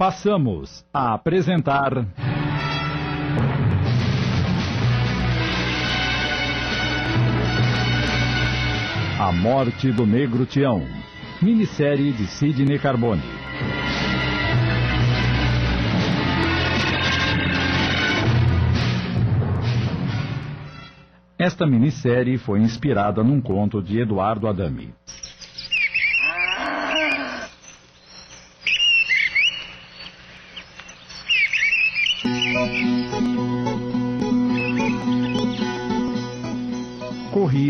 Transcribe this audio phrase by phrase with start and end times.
[0.00, 1.92] Passamos a apresentar.
[9.18, 10.82] A Morte do Negro Tião.
[11.42, 13.20] Minissérie de Sidney Carbone.
[21.38, 24.94] Esta minissérie foi inspirada num conto de Eduardo Adami.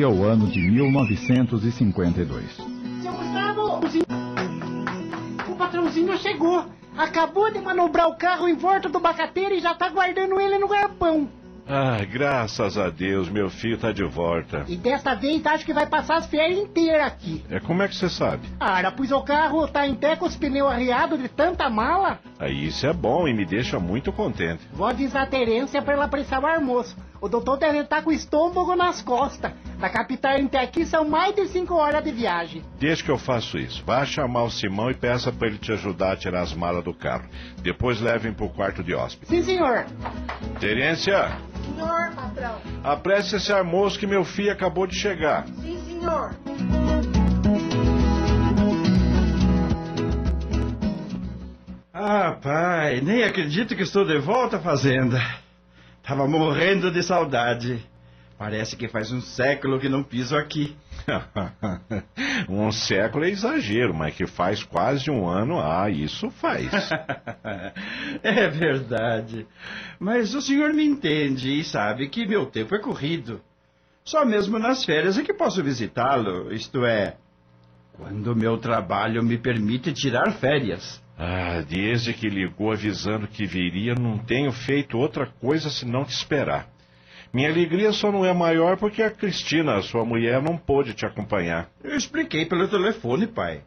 [0.01, 2.57] Corria o ano de 1952.
[3.03, 3.81] Seu Gustavo!
[5.47, 6.65] O patrãozinho chegou.
[6.97, 10.69] Acabou de manobrar o carro em volta do bacateiro e já tá guardando ele no
[10.69, 11.29] garpão.
[11.69, 14.65] Ah, graças a Deus, meu filho tá de volta.
[14.67, 17.45] E desta vez acho que vai passar as férias inteiras aqui.
[17.51, 18.49] É como é que você sabe?
[18.59, 22.19] Ara, pois o carro tá em pé com os pneus arriados de tanta mala.
[22.39, 24.67] Aí isso é bom e me deixa muito contente.
[24.73, 26.97] Vou avisar a Terência pra ela apressar o almoço.
[27.21, 29.53] O doutor deve estar com o estômago nas costas.
[29.81, 32.63] Da capital até aqui são mais de cinco horas de viagem.
[32.79, 33.83] Deixa que eu faço isso.
[33.87, 36.93] Vá chamar o Simão e peça pra ele te ajudar a tirar as malas do
[36.93, 37.25] carro.
[37.63, 39.29] Depois levem pro quarto de hóspede.
[39.31, 39.87] Sim, senhor.
[40.61, 41.31] Terência,
[41.65, 42.61] Senhor, patrão.
[42.85, 45.47] apresse esse almoço que meu filho acabou de chegar.
[45.47, 46.35] Sim, senhor.
[51.93, 55.19] Ah, pai, nem acredito que estou de volta à fazenda.
[56.03, 57.85] Tava morrendo de saudade.
[58.41, 60.75] Parece que faz um século que não piso aqui.
[62.49, 66.71] um século é exagero, mas que faz quase um ano, ah, isso faz.
[68.25, 69.47] é verdade.
[69.99, 73.43] Mas o senhor me entende e sabe que meu tempo é corrido.
[74.03, 77.17] Só mesmo nas férias é que posso visitá-lo, isto é,
[77.93, 81.05] quando meu trabalho me permite tirar férias.
[81.19, 86.80] Ah, desde que ligou avisando que viria, não tenho feito outra coisa senão te esperar.
[87.33, 91.69] Minha alegria só não é maior porque a Cristina, sua mulher, não pôde te acompanhar.
[91.83, 93.63] Eu expliquei pelo telefone, pai.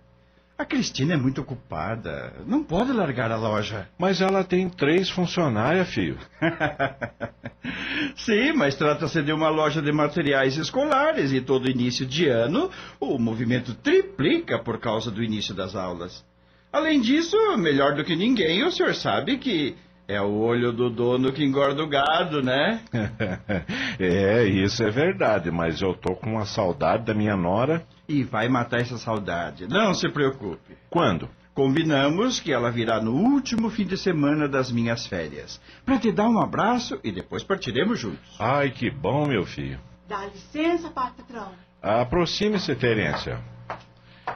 [0.58, 2.34] A Cristina é muito ocupada.
[2.46, 3.90] Não pode largar a loja.
[3.98, 6.18] Mas ela tem três funcionárias, filho.
[8.16, 12.70] Sim, mas trata-se de uma loja de materiais escolares e todo início de ano
[13.00, 16.24] o movimento triplica por causa do início das aulas.
[16.72, 19.76] Além disso, melhor do que ninguém, o senhor sabe que
[20.08, 22.82] é o olho do dono que engorda o gado, né?
[24.00, 27.86] é, isso é verdade, mas eu tô com uma saudade da minha nora.
[28.08, 29.68] E vai matar essa saudade.
[29.68, 30.78] Não se preocupe.
[30.90, 31.30] Quando?
[31.54, 35.62] Combinamos que ela virá no último fim de semana das minhas férias.
[35.86, 38.36] Para te dar um abraço e depois partiremos juntos.
[38.40, 39.80] Ai, que bom, meu filho.
[40.10, 41.52] Dá licença, patrão.
[41.82, 43.40] Aproxime-se, Terência.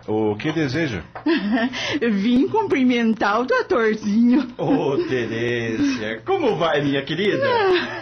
[0.07, 1.03] O que deseja?
[1.99, 4.47] Vim cumprimentar o doutorzinho.
[4.57, 7.45] Ô, oh, Terência, como vai, minha querida?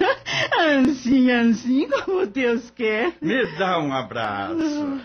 [0.56, 3.14] Assim, assim, como Deus quer.
[3.22, 5.02] Me dá um abraço.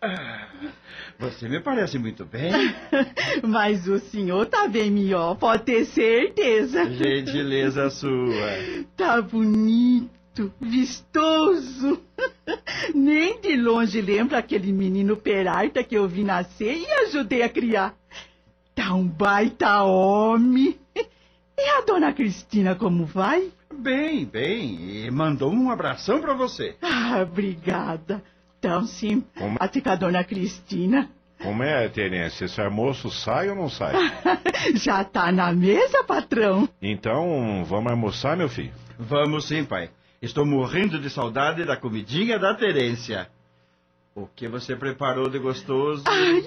[0.00, 0.46] Ah,
[1.18, 2.50] você me parece muito bem.
[3.42, 6.90] Mas o senhor tá bem melhor, pode ter certeza.
[6.90, 8.86] Gentileza sua.
[8.96, 10.08] Tá bonito,
[10.60, 12.00] vistoso.
[12.94, 17.94] Nem de longe lembra aquele menino Peralta que eu vi nascer e ajudei a criar.
[18.74, 20.78] Tá um baita homem.
[20.94, 23.50] E a dona Cristina como vai?
[23.72, 25.06] Bem, bem.
[25.06, 26.76] E mandou um abração para você.
[26.80, 28.22] Ah, obrigada.
[28.60, 31.08] Tão simpática a dona Cristina.
[31.42, 32.44] Como é, Terência?
[32.44, 33.94] Esse almoço sai ou não sai?
[34.76, 36.68] Já tá na mesa, patrão.
[36.82, 38.72] Então, vamos almoçar, meu filho?
[38.98, 39.90] Vamos sim, pai.
[40.22, 43.30] Estou morrendo de saudade da comidinha da Terência.
[44.14, 46.04] O que você preparou de gostoso?
[46.06, 46.44] Ai,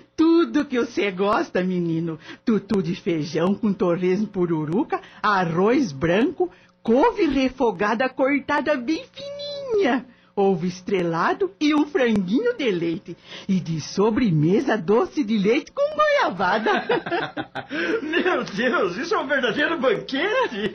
[0.16, 2.18] tudo que você gosta, menino.
[2.42, 6.50] Tutu de feijão com torresmo pururuca, arroz branco,
[6.82, 13.16] couve refogada cortada bem fininha, ovo estrelado e um franguinho de leite.
[13.48, 16.84] E de sobremesa, doce de leite com goiabada.
[18.02, 20.72] Meu Deus, isso é um verdadeiro banquete!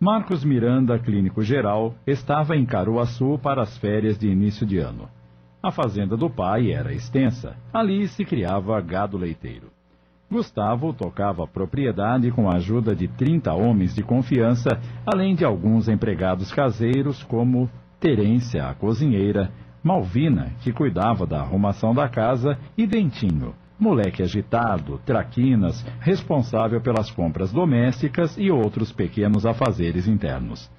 [0.00, 5.10] Marcos Miranda, clínico geral, estava em Caruaçu para as férias de início de ano.
[5.62, 9.68] A fazenda do pai era extensa, ali se criava gado leiteiro.
[10.30, 14.70] Gustavo tocava a propriedade com a ajuda de 30 homens de confiança,
[15.04, 17.68] além de alguns empregados caseiros como
[17.98, 19.50] Terência, a cozinheira,
[19.82, 27.52] Malvina, que cuidava da arrumação da casa, e Dentinho, moleque agitado, traquinas, responsável pelas compras
[27.52, 30.70] domésticas e outros pequenos afazeres internos.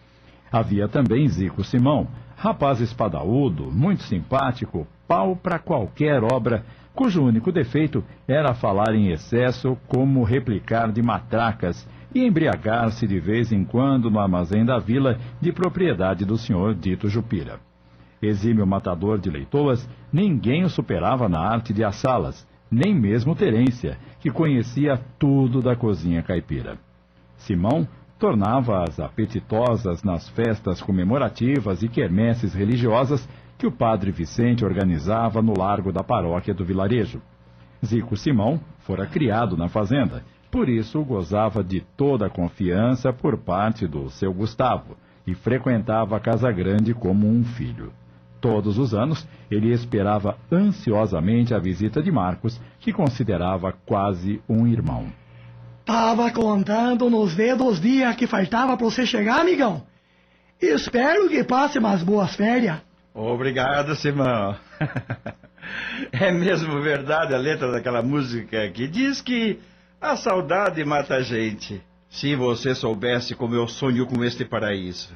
[0.51, 8.03] Havia também Zico Simão, rapaz espadaúdo, muito simpático, pau para qualquer obra, cujo único defeito
[8.27, 14.19] era falar em excesso, como replicar de matracas e embriagar-se de vez em quando no
[14.19, 17.59] armazém da vila de propriedade do senhor dito Jupira.
[18.21, 24.30] Exímio matador de leitoas, ninguém o superava na arte de assá-las, nem mesmo Terência, que
[24.30, 26.77] conhecia tudo da cozinha caipira.
[27.38, 27.88] Simão
[28.21, 33.27] tornava-as apetitosas nas festas comemorativas e quermesses religiosas
[33.57, 37.19] que o padre Vicente organizava no largo da paróquia do vilarejo.
[37.83, 43.88] Zico Simão fora criado na fazenda, por isso gozava de toda a confiança por parte
[43.88, 44.95] do seu Gustavo
[45.25, 47.91] e frequentava a Casa Grande como um filho.
[48.39, 55.07] Todos os anos, ele esperava ansiosamente a visita de Marcos, que considerava quase um irmão.
[55.91, 59.85] Tava contando nos dedos os dias que faltava para você chegar, amigão.
[60.61, 62.77] Espero que passe umas boas férias.
[63.13, 64.55] Obrigado, Simão.
[66.13, 69.59] é mesmo verdade a letra daquela música que diz que
[69.99, 71.83] a saudade mata a gente.
[72.09, 75.13] Se você soubesse como eu sonho com este paraíso.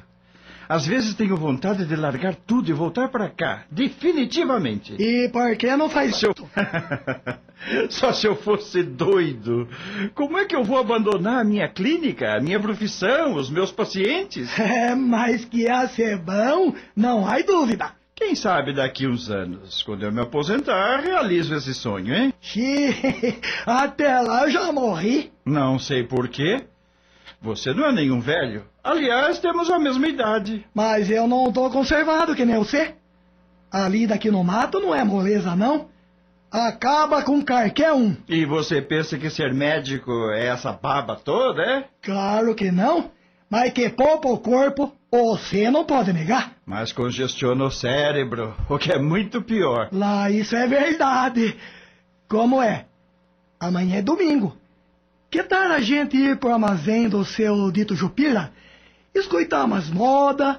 [0.68, 4.94] Às vezes tenho vontade de largar tudo e voltar para cá, definitivamente.
[4.98, 6.34] E por que não faz Se eu...
[7.88, 9.68] Só se eu fosse doido.
[10.14, 14.50] Como é que eu vou abandonar a minha clínica, a minha profissão, os meus pacientes?
[14.66, 17.92] É, mas que ia ser bom, não há dúvida.
[18.14, 22.32] Quem sabe daqui uns anos, quando eu me aposentar, realizo esse sonho, hein?
[22.40, 25.30] Xiii, até lá eu já morri.
[25.44, 26.64] Não sei por quê.
[27.46, 28.64] Você não é nenhum velho.
[28.82, 30.66] Aliás, temos a mesma idade.
[30.74, 32.96] Mas eu não tô conservado que nem você.
[33.70, 35.88] A lida aqui no mato não é moleza, não.
[36.50, 38.16] Acaba com qualquer um.
[38.28, 41.84] E você pensa que ser médico é essa baba toda, é?
[42.02, 43.12] Claro que não.
[43.48, 46.52] Mas que poupa o corpo, você não pode negar.
[46.66, 49.88] Mas congestiona o cérebro, o que é muito pior.
[49.92, 51.56] Lá, isso é verdade.
[52.28, 52.86] Como é?
[53.60, 54.56] Amanhã é domingo.
[55.36, 58.50] Que tal a gente ir pro armazém do seu dito Jupira?
[59.14, 60.56] Escutar umas modas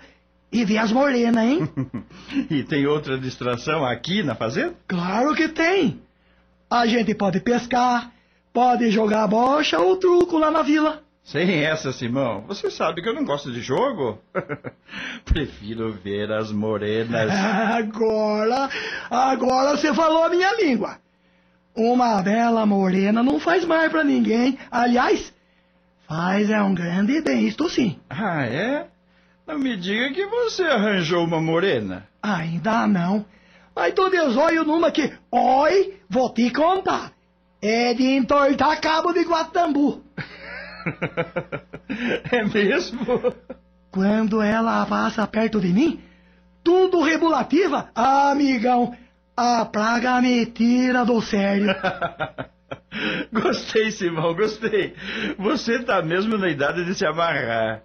[0.51, 1.67] e ver as morenas, hein?
[2.47, 4.75] e tem outra distração aqui na fazenda?
[4.87, 5.99] Claro que tem.
[6.69, 8.11] A gente pode pescar,
[8.53, 11.01] pode jogar bocha ou truco lá na vila.
[11.23, 12.43] Sem essa, Simão.
[12.47, 14.21] Você sabe que eu não gosto de jogo.
[15.25, 17.31] Prefiro ver as morenas.
[17.33, 18.69] Agora,
[19.09, 20.99] agora você falou a minha língua.
[21.77, 24.57] Uma bela morena não faz mais pra ninguém.
[24.71, 25.31] Aliás,
[26.07, 27.99] faz é um grande bem, isto sim.
[28.09, 28.87] Ah, é?
[29.45, 32.07] Não me diga que você arranjou uma morena.
[32.23, 33.23] Ainda não.
[33.75, 37.11] Mas tô de zóio numa que, oi, vou te contar.
[37.61, 40.03] É de entortar cabo de Guatambu.
[42.31, 43.05] é mesmo?
[43.91, 45.99] Quando ela passa perto de mim,
[46.63, 48.97] tudo rebulativa, amigão,
[49.37, 51.75] a praga me tira do sério.
[53.31, 54.95] gostei, Simão, gostei.
[55.37, 57.83] Você tá mesmo na idade de se amarrar.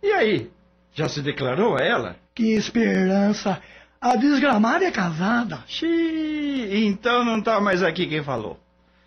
[0.00, 0.50] E aí,
[0.94, 2.16] já se declarou a ela?
[2.34, 3.60] Que esperança!
[4.00, 5.58] A desgramada é casada.
[5.66, 8.58] Xiii, então não tá mais aqui quem falou.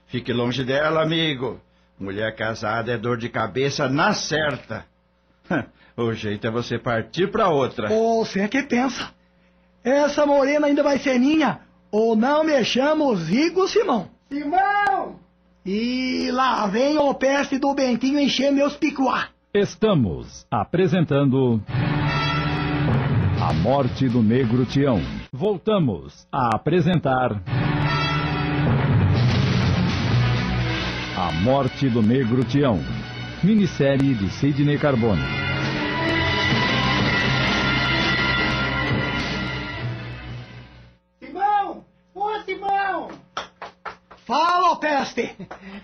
[0.06, 1.60] Fique longe dela, amigo.
[1.98, 4.86] Mulher casada é dor de cabeça na certa.
[5.96, 7.88] O jeito é você partir pra outra.
[7.88, 9.14] Você é que pensa.
[9.84, 11.60] Essa morena ainda vai ser minha,
[11.92, 14.08] ou não me chamo Zico Simão.
[14.32, 15.20] Simão!
[15.66, 19.28] E lá vem o peste do Bentinho encher meus picuá.
[19.54, 21.62] Estamos apresentando.
[23.42, 25.02] A Morte do Negro Tião.
[25.32, 27.42] Voltamos a apresentar.
[31.18, 32.80] A Morte do Negro Tião.
[33.44, 35.43] Minissérie de Sidney Carbone.
[44.34, 45.30] Fala, ô peste!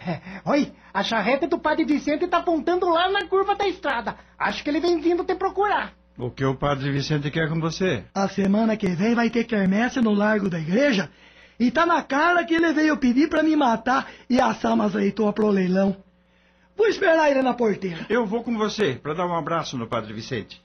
[0.43, 4.15] Oi, a charreta do padre Vicente tá apontando lá na curva da estrada.
[4.39, 5.93] Acho que ele vem vindo te procurar.
[6.17, 8.03] O que o padre Vicente quer com você?
[8.15, 11.11] A semana que vem vai ter quermesse no largo da igreja
[11.59, 15.35] e tá na cara que ele veio pedir pra me matar e assar umas leitoas
[15.35, 15.95] pro leilão.
[16.75, 18.07] Vou esperar ele na porteira.
[18.09, 20.59] Eu vou com você para dar um abraço no padre Vicente.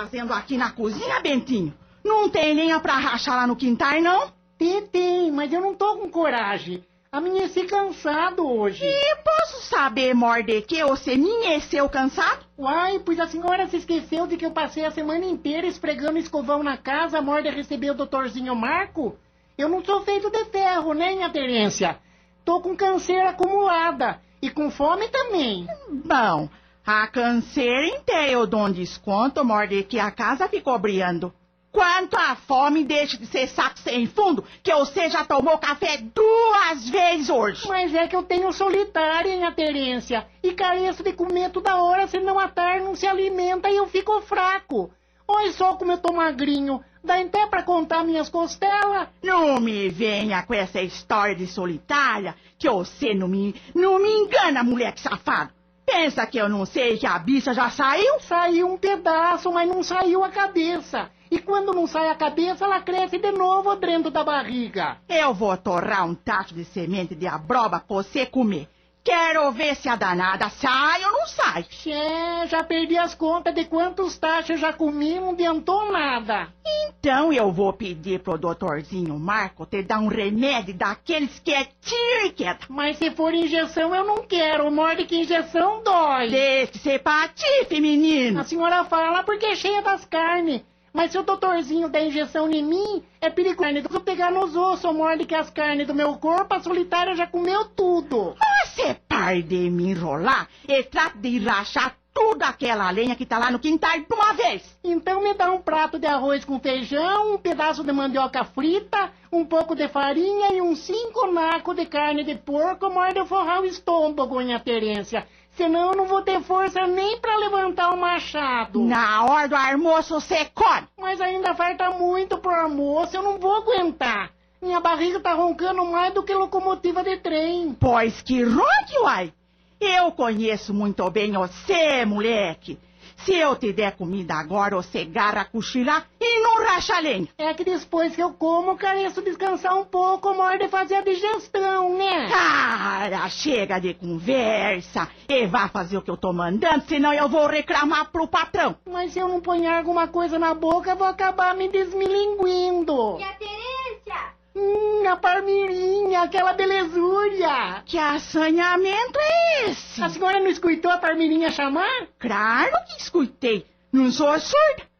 [0.00, 1.74] Fazendo aqui na cozinha, Bentinho?
[2.02, 4.32] Não tem lenha pra rachar lá no quintal, não?
[4.56, 6.82] Tem, tem, mas eu não tô com coragem.
[7.12, 8.82] Amanheci cansado hoje.
[8.82, 12.46] E posso saber, Morde, que você amanheceu cansado?
[12.56, 16.62] Uai, pois a senhora se esqueceu de que eu passei a semana inteira esfregando escovão
[16.62, 19.16] na casa, a Morda recebeu o doutorzinho Marco?
[19.58, 21.98] Eu não sou feito de ferro, né, minha Terência?
[22.44, 25.66] Tô com canseira acumulada e com fome também.
[26.04, 26.48] Bom,
[26.86, 31.32] a canseira inteira eu dou um desconto, Morde, que a casa ficou brilhando.
[31.72, 36.88] Quanto à fome, deixe de ser saco sem fundo, que você já tomou café duas
[36.88, 37.68] vezes hoje.
[37.68, 42.38] Mas é que eu tenho solitária, minha Terência, e careço de comer toda hora, senão
[42.38, 44.90] a tarde não se alimenta e eu fico fraco.
[45.28, 46.82] Olha só como eu tô magrinho.
[47.04, 49.08] Dá até pra contar minhas costelas.
[49.22, 54.64] Não me venha com essa história de solitária, que você não me, não me engana,
[54.64, 55.59] moleque safado.
[55.90, 58.20] Pensa que eu não sei que a bicha já saiu?
[58.20, 61.10] Saiu um pedaço, mas não saiu a cabeça.
[61.28, 64.98] E quando não sai a cabeça, ela cresce de novo dentro da barriga.
[65.08, 68.68] Eu vou torrar um tacho de semente de abroba pra você comer.
[69.02, 71.64] Quero ver se a danada sai ou não sai.
[71.70, 76.52] Xé, já perdi as contas de quantos tachos já comi, não adiantou nada.
[76.98, 82.26] Então eu vou pedir pro doutorzinho Marco te dar um remédio daqueles que é tiro
[82.26, 82.60] e queda.
[82.68, 84.70] Mas se for injeção, eu não quero.
[84.70, 86.28] Morde que injeção dói.
[86.28, 88.40] Deixe ser patife, menino.
[88.40, 90.62] A senhora fala porque é cheia das carnes.
[90.92, 93.50] Mas se o doutorzinho der injeção em mim, é perigoso.
[93.60, 97.66] Eu pegar nos ossos, morde que as carnes do meu corpo, a solitária já comeu
[97.66, 98.34] tudo.
[98.64, 103.50] Você pare de me enrolar e trata de rachar tudo aquela lenha que tá lá
[103.50, 104.78] no quintal de uma vez.
[104.82, 109.44] Então me dá um prato de arroz com feijão, um pedaço de mandioca frita, um
[109.44, 113.64] pouco de farinha e uns cinco nacos de carne de porco, morde eu forrar o
[113.64, 115.26] estômago, minha Terência.
[115.56, 118.80] Senão eu não vou ter força nem pra levantar o machado.
[118.82, 120.86] Na hora do almoço você come.
[120.98, 124.30] Mas ainda falta muito pro almoço, eu não vou aguentar.
[124.62, 127.74] Minha barriga tá roncando mais do que locomotiva de trem.
[127.78, 129.32] Pois que ronque, uai.
[129.80, 132.78] Eu conheço muito bem você, moleque.
[133.24, 137.28] Se eu te der comida agora, você garra a cochilar e não racha a lenha.
[137.36, 140.94] É que depois que eu como, eu careço descansar um pouco, uma hora de fazer
[140.94, 142.28] a digestão, né?
[142.30, 147.46] Cara, chega de conversa e vá fazer o que eu tô mandando, senão eu vou
[147.46, 148.76] reclamar pro patrão.
[148.90, 153.18] Mas se eu não ponhar alguma coisa na boca, eu vou acabar me desmilinguindo.
[153.18, 154.39] Tia Terência!
[154.60, 157.82] Hum, a parmirinha, aquela belezura.
[157.86, 160.02] Que assanhamento é esse?
[160.02, 162.06] A senhora não escutou a parmirinha chamar?
[162.18, 163.66] Claro que escutei.
[163.90, 164.90] Não sou surda.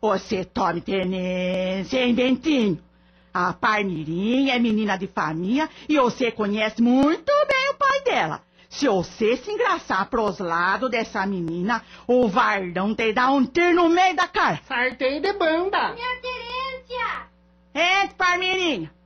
[0.00, 2.80] Você tome tenência, hein, Bentinho?
[3.34, 8.42] A Parmirinha é menina de família e você conhece muito bem o pai dela.
[8.68, 13.88] Se você se engraçar pros lados dessa menina, o Vardão te dá um tiro no
[13.88, 14.60] meio da cara.
[14.66, 15.94] Sartei de banda.
[15.94, 17.28] Minha Terência!
[17.74, 18.97] Entre, Parmirinha.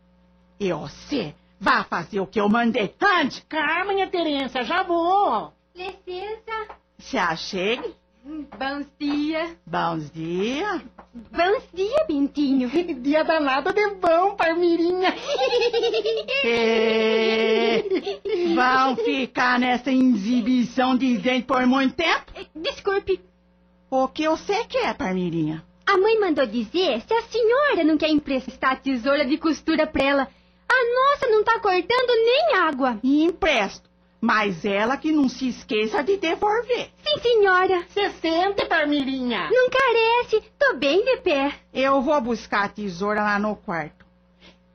[0.61, 2.95] E você vá fazer o que eu mandei.
[3.01, 5.53] Ande, Calma, minha Terência, já vou.
[5.75, 6.77] Licença!
[6.99, 7.95] se achegue.
[8.25, 9.57] Bons dias!
[9.67, 10.81] Bons dias.
[11.13, 12.71] Bons dias, Bentinho!
[13.01, 15.13] Dia danado de bom, parmirinha.
[16.45, 18.55] E...
[18.55, 22.33] Vão ficar nessa exibição de dente por muito tempo?
[22.55, 23.21] Desculpe,
[23.91, 25.65] O que você quer, Parmirinha?
[25.85, 30.03] a mãe mandou dizer se a senhora não quer emprestar a tesoura de costura pra
[30.05, 30.29] ela.
[30.73, 32.99] A nossa não tá cortando nem água.
[33.03, 33.91] E empresto.
[34.19, 36.89] Mas ela que não se esqueça de devolver.
[37.05, 37.85] Sim, senhora.
[37.89, 39.51] Se sente, parmirinha.
[39.51, 40.43] Não carece.
[40.59, 41.53] Tô bem de pé.
[41.75, 44.07] Eu vou buscar a tesoura lá no quarto.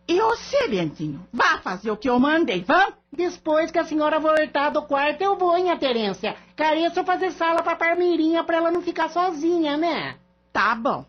[0.07, 2.93] E você, Bentinho, vá fazer o que eu mandei, vamos?
[3.11, 6.35] Depois que a senhora voltar do quarto, eu vou, minha Terência.
[6.55, 10.17] Careço fazer sala pra parmirinha pra ela não ficar sozinha, né?
[10.53, 11.05] Tá bom.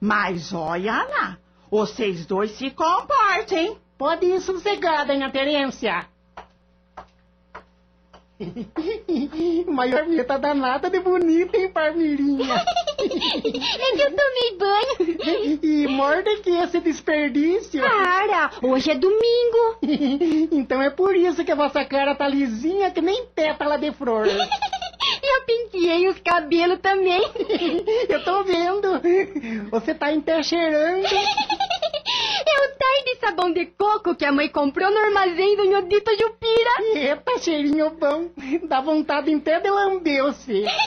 [0.00, 1.38] Mas olha lá,
[1.70, 3.78] vocês dois se comportem, hein?
[3.98, 6.06] Pode ir sossegada, minha Terência.
[9.66, 12.64] Maior meta danada de bonita, hein, Parmirinha?
[12.98, 15.60] É que eu tomei banho.
[15.62, 17.80] E morde que esse desperdício.
[17.80, 19.78] Para, hoje é domingo.
[20.52, 24.26] Então é por isso que a vossa cara tá lisinha que nem pétala de flor.
[24.26, 27.22] Eu penteei os cabelos também.
[28.08, 29.00] Eu tô vendo.
[29.70, 31.06] Você tá entercheirando.
[32.50, 36.10] É o tai de sabão de coco que a mãe comprou no armazém do Nhodito
[36.18, 36.70] Jupira.
[36.94, 38.30] Eita, cheirinho bom.
[38.66, 40.64] Dá vontade até de lamber você.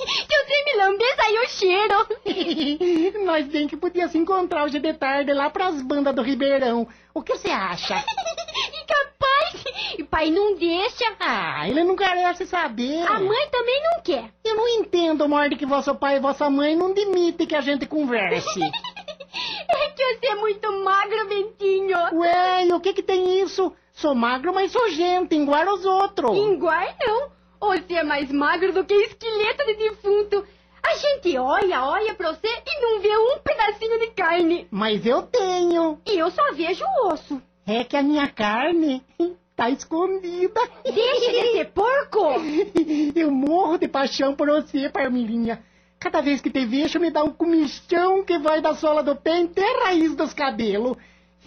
[0.00, 3.24] Se você me lamber, saiu o cheiro.
[3.24, 6.86] Nós bem que podia se encontrar hoje de tarde lá pras bandas do Ribeirão.
[7.12, 7.94] O que você acha?
[8.82, 9.64] Incapaz.
[9.98, 11.04] E pai não deixa.
[11.18, 13.06] Ah, ele não carece saber.
[13.06, 14.30] A mãe também não quer.
[14.44, 17.86] Eu não entendo, Morde, que vosso pai e vossa mãe não admitem que a gente
[17.86, 18.60] converse.
[19.68, 21.96] É que você é muito magro, Bentinho.
[22.14, 23.72] Ué, e o que que tem isso?
[23.92, 26.36] Sou magro, mas sou gente, igual os outros.
[26.36, 27.30] Igual não.
[27.60, 30.46] Você é mais magro do que esqueleto de defunto.
[30.82, 34.66] A gente olha, olha pra você e não vê um pedacinho de carne.
[34.70, 36.00] Mas eu tenho.
[36.06, 37.40] E eu só vejo o osso.
[37.66, 39.04] É que a minha carne
[39.54, 40.60] tá escondida.
[40.82, 42.40] Deixa de ser porco.
[43.14, 45.62] Eu morro de paixão por você, Parmilinha.
[46.00, 49.42] Cada vez que te vejo, me dá um comichão que vai da sola do pé
[49.42, 50.96] até a raiz dos cabelos.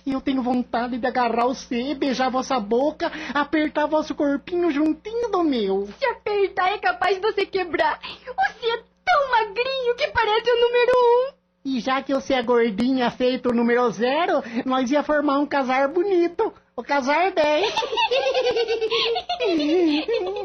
[0.05, 5.43] E eu tenho vontade de agarrar você, beijar vossa boca, apertar vosso corpinho juntinho do
[5.43, 5.87] meu.
[5.97, 7.99] Se apertar é capaz de você quebrar.
[7.99, 11.33] Você é tão magrinho que parece o número um.
[11.65, 15.87] E já que você é gordinha, feito o número zero, nós ia formar um casar
[15.87, 16.53] bonito.
[16.75, 17.73] O casar 10.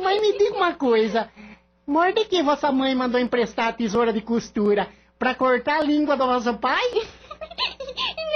[0.02, 1.28] Mas me diga uma coisa.
[1.88, 6.26] Morde que vossa mãe mandou emprestar a tesoura de costura pra cortar a língua do
[6.26, 6.84] vosso pai?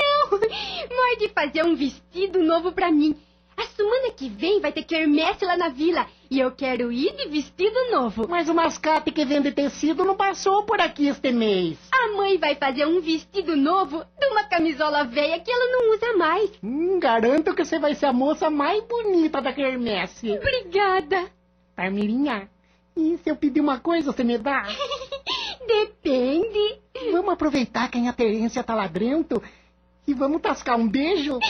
[0.00, 3.14] Não, morde fazer um vestido novo pra mim.
[3.54, 7.28] A semana que vem vai ter quermesse lá na vila e eu quero ir de
[7.28, 8.26] vestido novo.
[8.26, 11.76] Mas o mascate que vende tecido não passou por aqui este mês.
[11.92, 16.16] A mãe vai fazer um vestido novo de uma camisola velha que ela não usa
[16.16, 16.50] mais.
[16.64, 20.30] Hum, garanto que você vai ser a moça mais bonita da quermesse.
[20.30, 21.30] Obrigada.
[21.76, 22.48] Parmirinha,
[22.96, 24.66] e se eu pedir uma coisa, você me dá?
[25.66, 26.80] Depende.
[27.12, 29.42] Vamos aproveitar que a Terência tá ladrento
[30.06, 31.38] e vamos tascar um beijo?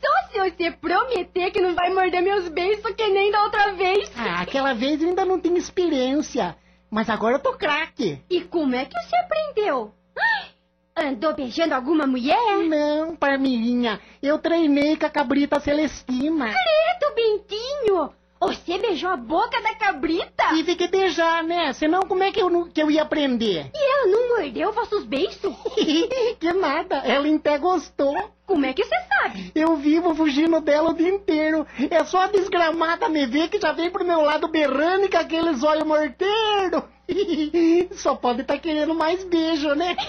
[0.00, 4.10] Só se você prometer que não vai morder meus beijos que nem da outra vez.
[4.16, 6.56] Ah, aquela vez eu ainda não tinha experiência.
[6.90, 8.20] Mas agora eu tô craque.
[8.28, 9.94] E como é que você aprendeu?
[10.96, 12.58] Andou beijando alguma mulher?
[12.68, 14.00] Não, Parmirinha.
[14.20, 16.46] Eu treinei com a cabrita Celestina.
[16.52, 18.12] Credo, Bentinho!
[18.40, 20.48] Você beijou a boca da cabrita?
[20.54, 21.74] Tive que beijar, né?
[21.74, 23.70] Senão como é que eu, não- que eu ia aprender?
[23.74, 25.54] E ela não mordeu vossos beiços?
[26.40, 28.16] que nada, ela até gostou.
[28.46, 29.52] Como é que você sabe?
[29.54, 31.66] Eu vivo fugindo dela o dia inteiro.
[31.90, 35.18] É só a desgramada me ver que já vem pro meu lado berrando e com
[35.18, 36.82] aqueles olhos morteiros.
[37.92, 39.96] Só pode estar querendo mais beijo, né?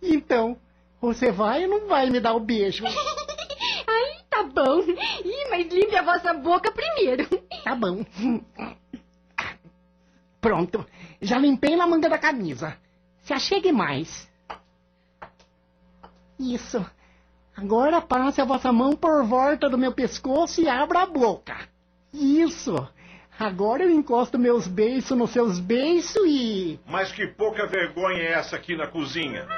[0.00, 0.56] Então,
[1.00, 2.84] você vai ou não vai me dar o beijo?
[4.38, 4.80] Tá bom.
[4.82, 7.26] Ih, mas limpe a vossa boca primeiro.
[7.64, 8.04] Tá bom.
[10.40, 10.86] Pronto,
[11.20, 12.76] já limpei na manga da camisa.
[13.22, 14.30] Se achegue mais.
[16.38, 16.86] Isso.
[17.56, 21.56] Agora passe a vossa mão por volta do meu pescoço e abra a boca.
[22.14, 22.76] Isso.
[23.36, 26.78] Agora eu encosto meus beiços nos seus beiços e.
[26.86, 29.48] Mas que pouca vergonha é essa aqui na cozinha?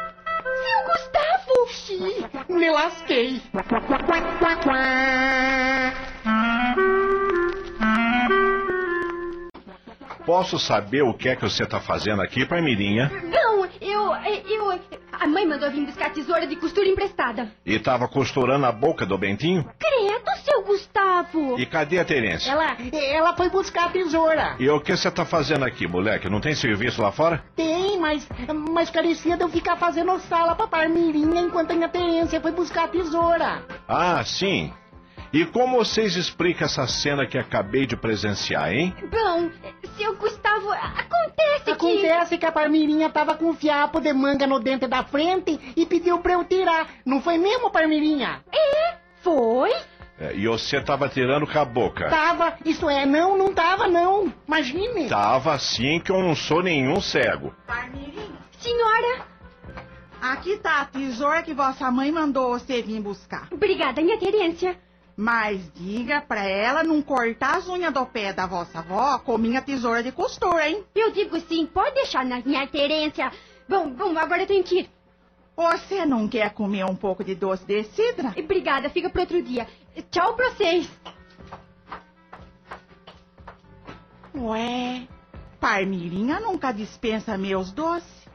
[0.43, 1.67] Seu Gustavo!
[1.69, 3.43] Xiii, me lasquei.
[10.31, 13.11] Posso saber o que é que você está fazendo aqui, Parmirinha?
[13.25, 14.15] Não, eu,
[14.49, 14.81] eu...
[15.11, 17.51] A mãe mandou vir buscar tesoura de costura emprestada.
[17.67, 19.69] E estava costurando a boca do Bentinho?
[19.77, 21.59] Credo, seu Gustavo!
[21.59, 22.53] E cadê a Terência?
[22.53, 24.55] Ela, ela foi buscar a tesoura.
[24.61, 26.31] E o que você está fazendo aqui, moleque?
[26.31, 27.43] Não tem serviço lá fora?
[27.57, 28.29] Tem, mas,
[28.71, 32.85] mas carecia de eu ficar fazendo sala pra Parmirinha enquanto a minha Terência foi buscar
[32.85, 33.65] a tesoura.
[33.89, 34.73] Ah, sim.
[35.33, 38.93] E como vocês explicam essa cena que acabei de presenciar, hein?
[39.11, 39.49] Bom,
[39.97, 41.71] seu Gustavo, acontece que...
[41.71, 45.87] Acontece que a Parmirinha tava com um fiapo de manga no dente da frente e
[45.87, 46.89] pediu pra eu tirar.
[47.07, 48.43] Não foi mesmo, Parmirinha?
[48.53, 49.71] É, foi?
[50.19, 52.11] É, E você estava tirando com a boca.
[52.11, 54.33] Tava, isso é, não, não tava não.
[54.49, 55.09] Imagine.
[55.09, 57.55] Tava assim que eu não sou nenhum cego.
[57.69, 59.25] Parmirinha, Senhora,
[60.21, 63.47] aqui tá a tesoura que vossa mãe mandou você vir buscar.
[63.53, 64.77] obrigada, minha Terência.
[65.21, 69.61] Mas diga pra ela não cortar as unhas do pé da vossa avó com minha
[69.61, 70.83] tesoura de costura, hein?
[70.95, 73.31] Eu digo sim, pode deixar na minha Terência.
[73.69, 74.91] Bom, bom, agora eu tenho que ir.
[75.55, 78.33] Você não quer comer um pouco de doce de cidra?
[78.35, 79.69] Obrigada, fica pro outro dia.
[80.11, 80.91] Tchau pra vocês.
[84.35, 85.07] Ué,
[85.61, 88.27] Parmirinha nunca dispensa meus doces.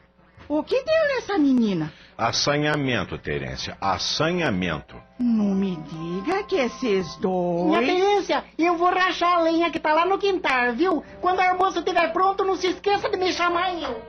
[0.47, 1.91] O que deu nessa menina?
[2.17, 3.77] Assanhamento, Terência.
[3.81, 4.95] Assanhamento.
[5.19, 7.85] Não me diga que esses minha dois...
[7.85, 11.03] Terência, eu vou rachar a lenha que tá lá no quintal, viu?
[11.19, 14.01] Quando o almoço estiver pronto, não se esqueça de me chamar eu.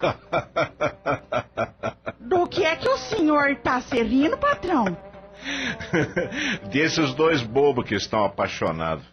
[2.20, 4.96] Do que é que o senhor tá se rindo, patrão?
[6.70, 9.04] Desses dois bobos que estão apaixonados.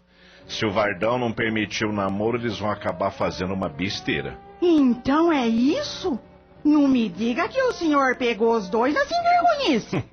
[0.48, 4.38] Se o Vardão não permitir o namoro, eles vão acabar fazendo uma besteira.
[4.62, 6.18] Então é isso?
[6.68, 10.04] Não me diga que o senhor pegou os dois assim vergonhice.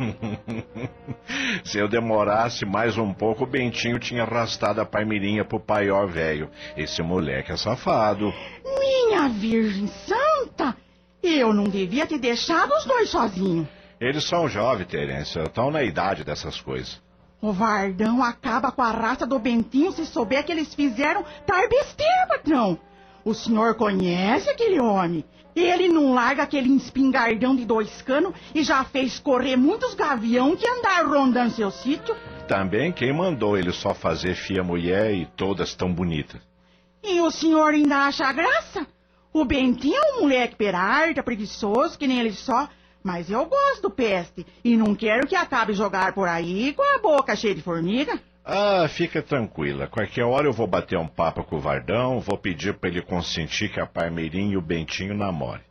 [1.67, 6.49] Se eu demorasse mais um pouco, o Bentinho tinha arrastado a Parmirinha pro paior velho.
[6.77, 8.33] Esse moleque é safado.
[8.62, 10.77] Minha Virgem Santa!
[11.21, 13.67] Eu não devia ter deixado os dois sozinhos.
[14.01, 15.43] Eles são jovens, Terência.
[15.43, 17.03] Estão na idade dessas coisas.
[17.40, 22.29] O Vardão acaba com a raça do Bentinho se souber que eles fizeram tar besteira,
[22.29, 22.79] patrão.
[23.25, 25.25] O senhor conhece aquele homem?
[25.55, 30.69] Ele não larga aquele espingardão de dois canos e já fez correr muitos gavião que
[30.69, 32.14] andaram rondando seu sítio.
[32.49, 36.40] Também quem mandou ele só fazer fia mulher e todas tão bonitas.
[37.03, 38.87] E o senhor ainda acha graça?
[39.33, 42.69] O Bentinho é um moleque perarta, preguiçoso, que nem ele só.
[43.03, 46.99] Mas eu gosto do peste e não quero que acabe jogar por aí com a
[46.99, 48.19] boca cheia de formiga.
[48.44, 49.87] Ah, fica tranquila.
[49.87, 53.70] Qualquer hora eu vou bater um papo com o Vardão, vou pedir para ele consentir
[53.70, 55.64] que a Parmeirinha e o Bentinho namorem.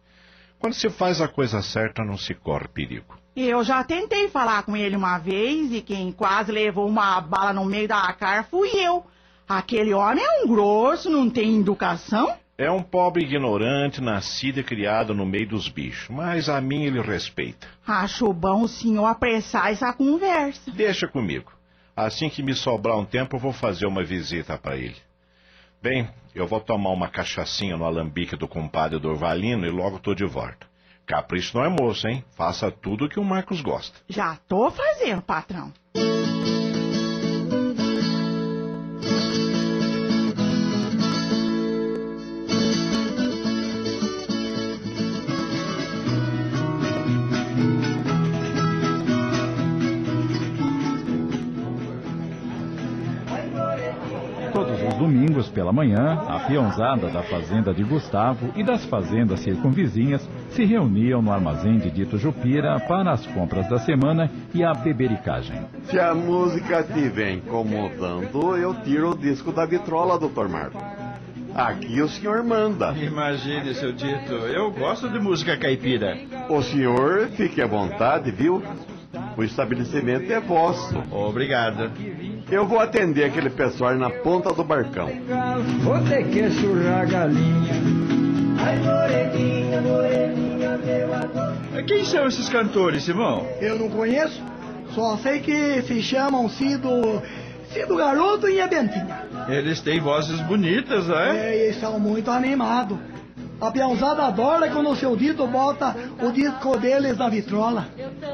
[0.57, 3.15] Quando se faz a coisa certa, não se corre perigo.
[3.35, 7.65] Eu já tentei falar com ele uma vez e quem quase levou uma bala no
[7.65, 9.05] meio da cara fui eu.
[9.47, 12.33] Aquele homem é um grosso, não tem educação.
[12.57, 17.01] É um pobre ignorante, nascido e criado no meio dos bichos, mas a mim ele
[17.01, 17.67] respeita.
[17.85, 20.71] Acho bom o senhor apressar essa conversa.
[20.71, 21.51] Deixa comigo.
[21.95, 24.97] Assim que me sobrar um tempo, eu vou fazer uma visita para ele.
[25.81, 30.25] Bem, eu vou tomar uma cachaçinha no alambique do compadre Dorvalino e logo tô de
[30.25, 30.65] volta.
[31.05, 32.23] Capricho não é moço, hein?
[32.35, 33.99] Faça tudo o que o Marcos gosta.
[34.07, 35.73] Já tô fazendo, patrão.
[55.49, 61.31] Pela manhã, a peãozada da fazenda de Gustavo e das fazendas circunvizinhas se reuniam no
[61.31, 65.59] armazém de Dito Jupira para as compras da semana e a bebericagem.
[65.85, 70.81] Se a música estiver incomodando, eu tiro o disco da vitrola, doutor Marco.
[71.55, 72.91] Aqui o senhor manda.
[72.93, 74.33] Imagine, seu dito.
[74.33, 76.17] Eu gosto de música caipira.
[76.49, 78.63] O senhor fique à vontade, viu?
[79.37, 80.97] O estabelecimento é vosso.
[81.11, 81.91] Obrigado.
[82.53, 85.09] Eu vou atender aquele pessoal na ponta do barcão.
[85.83, 87.73] Você quer surrar galinha?
[88.59, 91.83] Ai, moreninha, moreninha, meu amor.
[91.87, 93.47] Quem são esses cantores, Simão?
[93.59, 94.39] Eu não conheço.
[94.93, 97.23] Só sei que se chamam Cido.
[97.71, 99.23] Cido Garoto e a Bentinha.
[99.49, 101.55] Eles têm vozes bonitas, né?
[101.55, 102.99] É, e são muito animados.
[103.59, 107.87] A peãozada adora quando o seu dito bota o disco deles na vitrola.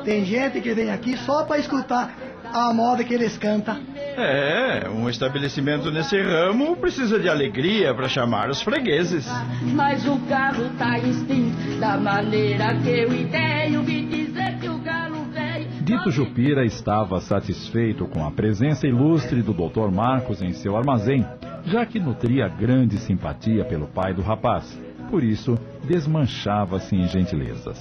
[0.03, 2.13] Tem gente que vem aqui só para escutar
[2.53, 3.79] a moda que eles cantam.
[3.95, 9.27] É, um estabelecimento nesse ramo precisa de alegria para chamar os fregueses.
[9.73, 13.81] Mas o galo tá instinto da maneira que eu ideio.
[13.83, 15.67] Vi dizer que o galo veio.
[15.81, 19.89] Dito Jupira estava satisfeito com a presença ilustre do Dr.
[19.91, 21.25] Marcos em seu armazém,
[21.65, 24.77] já que nutria grande simpatia pelo pai do rapaz.
[25.09, 27.79] Por isso, desmanchava-se em gentilezas.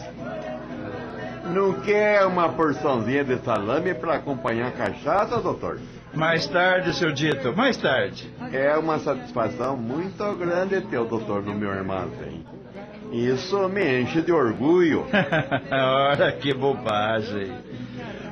[1.53, 5.81] Não quer uma porçãozinha de salame para acompanhar a cachaça, doutor?
[6.15, 8.33] Mais tarde, seu dito, mais tarde.
[8.53, 12.45] É uma satisfação muito grande ter o doutor no meu armazém.
[13.13, 15.07] Isso me enche de orgulho.
[15.71, 17.53] Ora, que bobagem.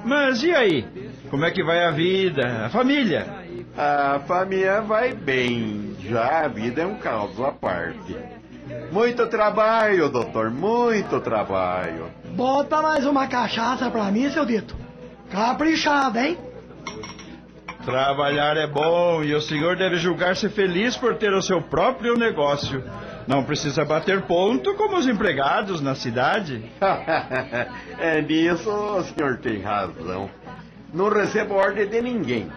[0.04, 0.84] Mas e aí?
[1.30, 3.26] Como é que vai a vida, a família?
[3.76, 5.96] A família vai bem.
[6.00, 8.16] Já a vida é um caos à parte.
[8.90, 12.06] Muito trabalho, doutor, muito trabalho.
[12.36, 14.76] Bota mais uma cachaça pra mim, seu dito.
[15.30, 16.36] Caprichado, hein?
[17.82, 22.84] Trabalhar é bom e o senhor deve julgar-se feliz por ter o seu próprio negócio.
[23.26, 26.62] Não precisa bater ponto como os empregados na cidade.
[27.98, 30.28] é nisso o senhor tem razão.
[30.92, 32.50] Não recebo ordem de ninguém.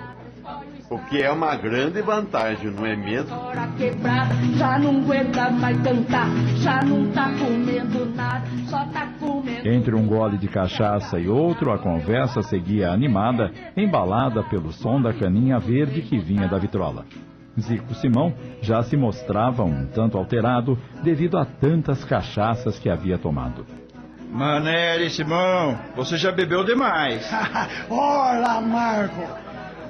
[0.89, 3.37] O que é uma grande vantagem, não é mesmo?
[3.77, 9.69] Quebrar, já não aguenta mais cantar, já não tá comendo nada, só tá comendo.
[9.69, 15.13] Entre um gole de cachaça e outro, a conversa seguia animada, embalada pelo som da
[15.13, 17.05] caninha verde que vinha da vitrola.
[17.57, 23.65] Zico Simão já se mostrava um tanto alterado devido a tantas cachaças que havia tomado.
[24.31, 27.27] Manere, Simão, você já bebeu demais.
[27.89, 29.23] Ora, Marco,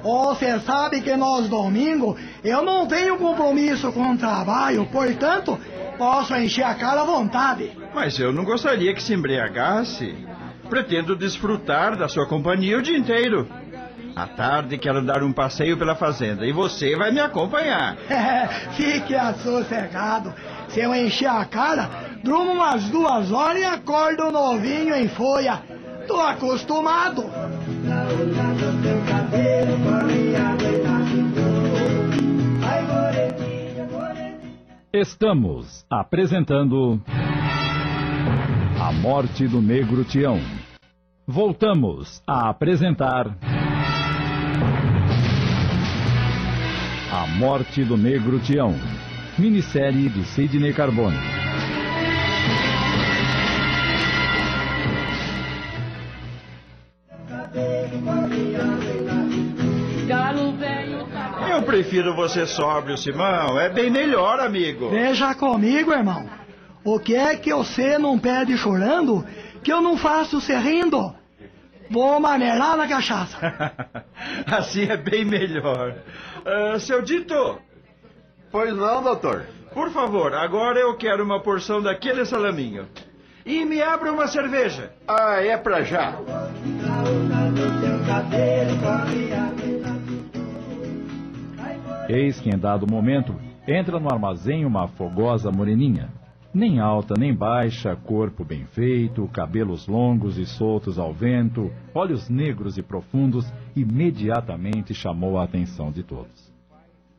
[0.02, 5.58] você sabe que nós domingo eu não tenho compromisso com o trabalho, portanto,
[5.98, 7.70] posso encher a cara à vontade.
[7.94, 10.14] Mas eu não gostaria que se embriagasse.
[10.68, 13.48] Pretendo desfrutar da sua companhia o dia inteiro.
[14.14, 17.96] À tarde quero dar um passeio pela fazenda e você vai me acompanhar.
[18.76, 20.32] Fique sossegado.
[20.68, 21.88] Se eu encher a cara,
[22.22, 25.62] durmo umas duas horas e acordo novinho em folha.
[26.06, 27.24] Tô acostumado.
[34.92, 37.00] Estamos apresentando
[38.80, 40.40] A Morte do Negro Tião.
[41.24, 43.38] Voltamos a apresentar
[47.12, 48.74] A Morte do Negro Tião,
[49.38, 51.16] minissérie de Sidney Carbone.
[57.52, 58.29] Galo
[61.70, 63.58] prefiro você sóbrio, Simão.
[63.58, 64.90] É bem melhor, amigo.
[64.90, 66.28] Veja comigo, irmão.
[66.82, 69.24] O que é que você não pede chorando
[69.62, 71.14] que eu não faço você rindo?
[71.88, 73.38] Vou maneirar na cachaça.
[74.50, 75.94] assim é bem melhor.
[76.44, 77.60] Ah, seu Dito,
[78.50, 79.46] Pois não, doutor.
[79.72, 82.88] por favor, agora eu quero uma porção daquele salaminho.
[83.46, 84.92] E me abra uma cerveja.
[85.06, 86.16] Ah, é pra já.
[92.12, 93.32] Eis que em dado momento
[93.68, 96.08] entra no armazém uma fogosa moreninha.
[96.52, 102.76] Nem alta nem baixa, corpo bem feito, cabelos longos e soltos ao vento, olhos negros
[102.76, 106.52] e profundos, imediatamente chamou a atenção de todos.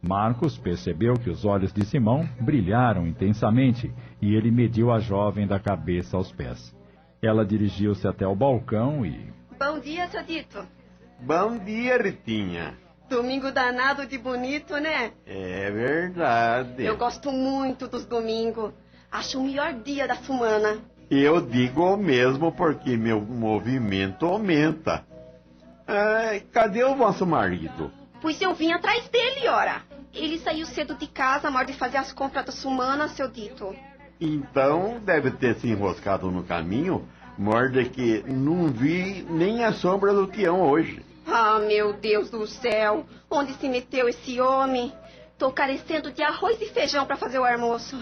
[0.01, 3.89] Marcos percebeu que os olhos de Simão brilharam intensamente
[4.21, 6.75] e ele mediu a jovem da cabeça aos pés.
[7.21, 10.67] Ela dirigiu-se até o balcão e, Bom dia, seu Dito.
[11.21, 12.80] Bom dia, Ritinha.
[13.11, 15.11] Domingo danado de bonito, né?
[15.25, 16.85] É verdade.
[16.85, 18.71] Eu gosto muito dos domingos.
[19.11, 20.79] Acho o melhor dia da semana.
[21.09, 25.05] Eu digo o mesmo porque meu movimento aumenta.
[25.85, 27.91] Ah, cadê o vosso marido?
[28.21, 29.81] Pois eu vim atrás dele, ora.
[30.13, 33.75] Ele saiu cedo de casa, a de fazer as compras da semana, seu Dito.
[34.21, 37.05] Então deve ter se enroscado no caminho,
[37.37, 41.10] morde que não vi nem a sombra do Tião hoje.
[41.25, 43.05] Ah, meu Deus do céu.
[43.29, 44.91] Onde se meteu esse homem?
[45.37, 47.97] Tô carecendo de arroz e feijão para fazer o almoço.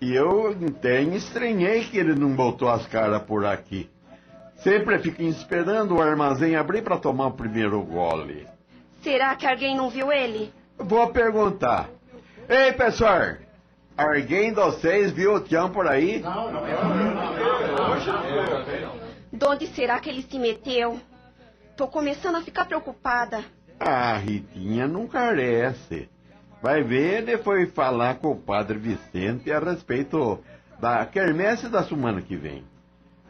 [0.00, 3.90] E eu até estranhei que ele não botou as caras por aqui.
[4.56, 8.46] Sempre fica esperando o armazém abrir para tomar o primeiro gole.
[9.02, 10.52] Será que alguém não viu ele?
[10.76, 11.88] Vou perguntar.
[12.48, 13.36] Ei, pessoal!
[13.96, 16.22] Alguém de vocês viu o Tião por aí?
[19.32, 21.00] De onde será que ele se meteu?
[21.78, 23.44] Tô começando a ficar preocupada.
[23.78, 26.08] A Ritinha não carece.
[26.60, 30.40] Vai ver, ele foi falar com o padre Vicente a respeito
[30.80, 32.64] da quermesse da semana que vem.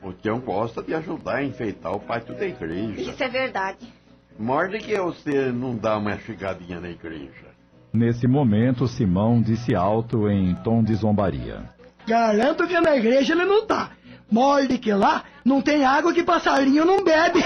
[0.02, 2.98] O Tião gosta de ajudar a enfeitar o pátio da igreja.
[2.98, 3.86] Isso é verdade.
[4.38, 7.48] Morde que você não dá uma chegadinha na igreja.
[7.92, 11.68] nesse momento, Simão disse alto em tom de zombaria.
[12.06, 13.90] Garanto que na igreja ele não tá.
[14.30, 17.42] Morde que lá não tem água que passarinho não bebe.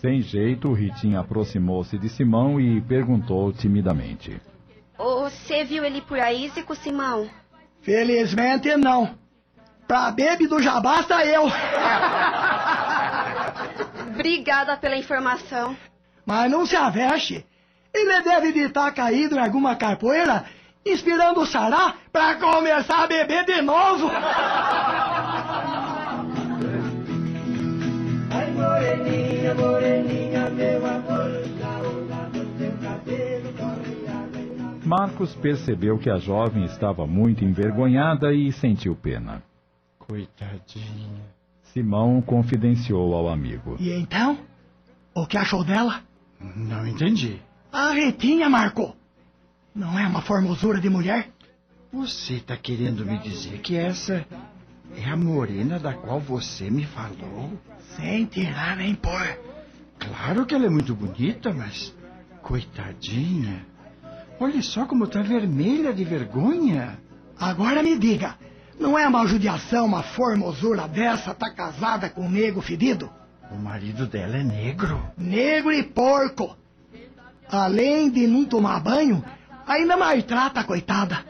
[0.00, 4.40] Sem jeito, Ritinha aproximou-se de Simão e perguntou timidamente.
[4.96, 7.28] Você viu ele por aí, Zico Simão?
[7.82, 9.14] Felizmente não.
[9.86, 11.44] Pra bêbado já basta eu.
[14.14, 15.76] Obrigada pela informação.
[16.24, 17.44] Mas não se aveste.
[17.92, 20.44] Ele deve de estar caído em alguma capoeira,
[20.84, 24.10] inspirando o sará pra começar a beber de novo.
[34.84, 39.40] Marcos percebeu que a jovem estava muito envergonhada e sentiu pena.
[39.98, 41.22] Coitadinha.
[41.62, 43.76] Simão confidenciou ao amigo.
[43.78, 44.36] E então?
[45.14, 46.00] O que achou dela?
[46.40, 47.40] Não entendi.
[47.72, 48.96] A Ritinha, Marco.
[49.74, 51.28] Não é uma formosura de mulher?
[51.92, 54.26] Você está querendo me dizer que essa
[54.96, 57.52] é a morena da qual você me falou?
[57.96, 59.38] Sem tirar nem pôr.
[59.98, 61.94] Claro que ela é muito bonita, mas.
[62.42, 63.64] Coitadinha.
[64.40, 66.98] Olha só como está vermelha de vergonha.
[67.38, 68.36] Agora me diga,
[68.78, 73.10] não é uma judiação uma formosura dessa tá casada com um nego fedido?
[73.50, 75.00] O marido dela é negro.
[75.16, 76.56] Negro e porco.
[77.48, 79.24] Além de não tomar banho,
[79.70, 81.24] ainda maltrata coitada.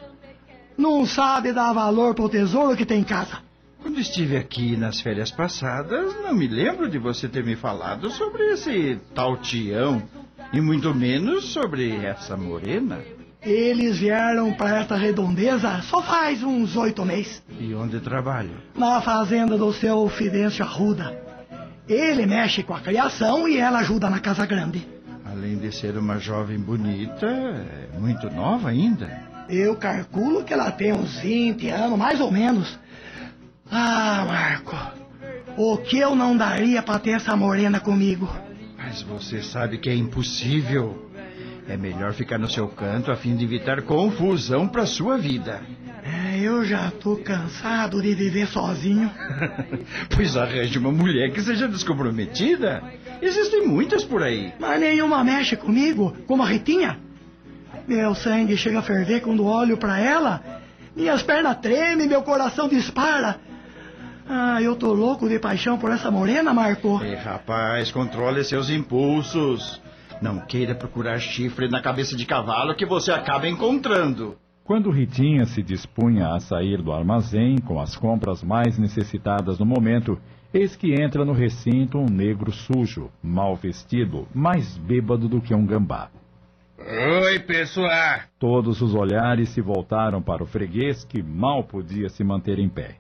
[0.77, 3.39] Não sabe dar valor pro tesouro que tem em casa.
[3.83, 8.53] Quando estive aqui nas férias passadas, não me lembro de você ter me falado sobre
[8.53, 10.03] esse tal Tião.
[10.53, 12.99] E muito menos sobre essa morena.
[13.43, 17.43] Eles vieram para esta redondeza só faz uns oito meses.
[17.59, 18.57] E onde trabalham?
[18.75, 21.19] Na fazenda do seu Fidêncio Arruda.
[21.89, 24.87] Ele mexe com a criação e ela ajuda na casa grande.
[25.31, 29.23] Além de ser uma jovem bonita, é muito nova ainda.
[29.49, 32.79] Eu calculo que ela tem uns 20 anos, mais ou menos.
[33.71, 34.77] Ah, Marco,
[35.57, 38.29] o que eu não daria para ter essa morena comigo?
[38.77, 41.11] Mas você sabe que é impossível.
[41.69, 45.61] É melhor ficar no seu canto a fim de evitar confusão para sua vida.
[46.05, 49.11] É, eu já tô cansado de viver sozinho.
[50.15, 52.83] pois arranje uma mulher que seja descomprometida.
[53.21, 54.53] Existem muitas por aí.
[54.59, 56.99] Mas nenhuma mexe comigo, como a Ritinha.
[57.87, 60.43] Meu sangue chega a ferver quando olho para ela.
[60.95, 63.39] Minhas pernas tremem, meu coração dispara.
[64.29, 67.01] Ah, eu tô louco de paixão por essa morena, Marco.
[67.03, 69.81] Ei, rapaz, controle seus impulsos.
[70.23, 74.39] Não queira procurar chifre na cabeça de cavalo que você acaba encontrando.
[74.71, 80.17] Quando Ritinha se dispunha a sair do armazém com as compras mais necessitadas no momento,
[80.55, 85.67] eis que entra no recinto um negro sujo, mal vestido, mais bêbado do que um
[85.67, 86.09] gambá.
[86.79, 88.21] Oi, pessoal!
[88.39, 92.95] Todos os olhares se voltaram para o freguês que mal podia se manter em pé.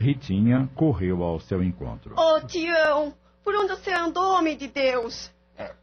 [0.00, 2.14] Ritinha correu ao seu encontro.
[2.16, 3.12] Ô, oh, Tião,
[3.42, 5.34] por onde você andou, homem de Deus?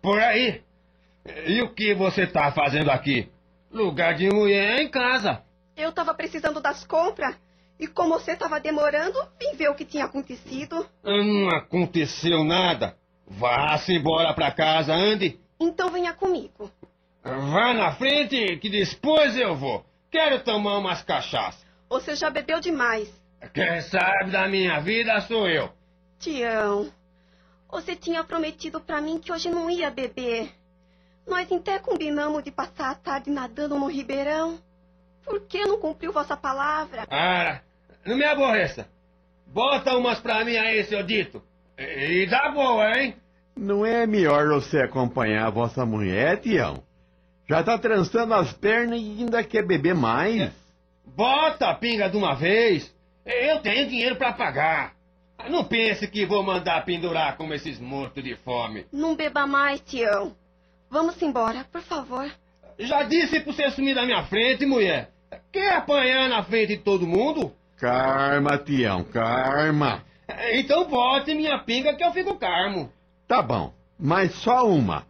[0.01, 0.61] Por aí.
[1.45, 3.32] E o que você tá fazendo aqui?
[3.73, 5.41] Lugar de mulher é em casa.
[5.75, 7.35] Eu tava precisando das compras.
[7.79, 10.87] E como você tava demorando, vim ver o que tinha acontecido.
[11.03, 12.95] Não aconteceu nada.
[13.27, 15.39] Vá-se embora pra casa, ande.
[15.59, 16.71] Então venha comigo.
[17.23, 19.83] Vá na frente, que depois eu vou.
[20.11, 21.65] Quero tomar umas cachaças.
[21.89, 23.09] Você já bebeu demais.
[23.53, 25.71] Quem sabe da minha vida sou eu.
[26.19, 26.91] Tião,
[27.69, 30.53] você tinha prometido para mim que hoje não ia beber.
[31.27, 34.59] Nós até combinamos de passar a tarde nadando no ribeirão.
[35.23, 37.07] Por que não cumpriu vossa palavra?
[37.09, 37.61] Ah,
[38.05, 38.87] não me aborreça.
[39.47, 41.41] Bota umas pra mim aí, seu dito.
[41.77, 43.15] E, e dá boa, hein?
[43.55, 46.83] Não é melhor você acompanhar a vossa mulher, Tião?
[47.47, 50.41] Já tá trançando as pernas e ainda quer beber mais?
[50.41, 50.51] É.
[51.05, 52.93] Bota a pinga de uma vez.
[53.25, 54.93] Eu tenho dinheiro para pagar.
[55.49, 58.85] Não pense que vou mandar pendurar como esses mortos de fome.
[58.91, 60.35] Não beba mais, Tião.
[60.93, 62.31] Vamos embora, por favor.
[62.77, 65.09] Já disse pra você sumir da minha frente, mulher.
[65.51, 67.51] Quer apanhar na frente de todo mundo?
[67.77, 70.03] Karma, Tião, karma.
[70.51, 72.93] Então bote minha pinga que eu fico carmo.
[73.27, 75.03] Tá bom, mas só uma.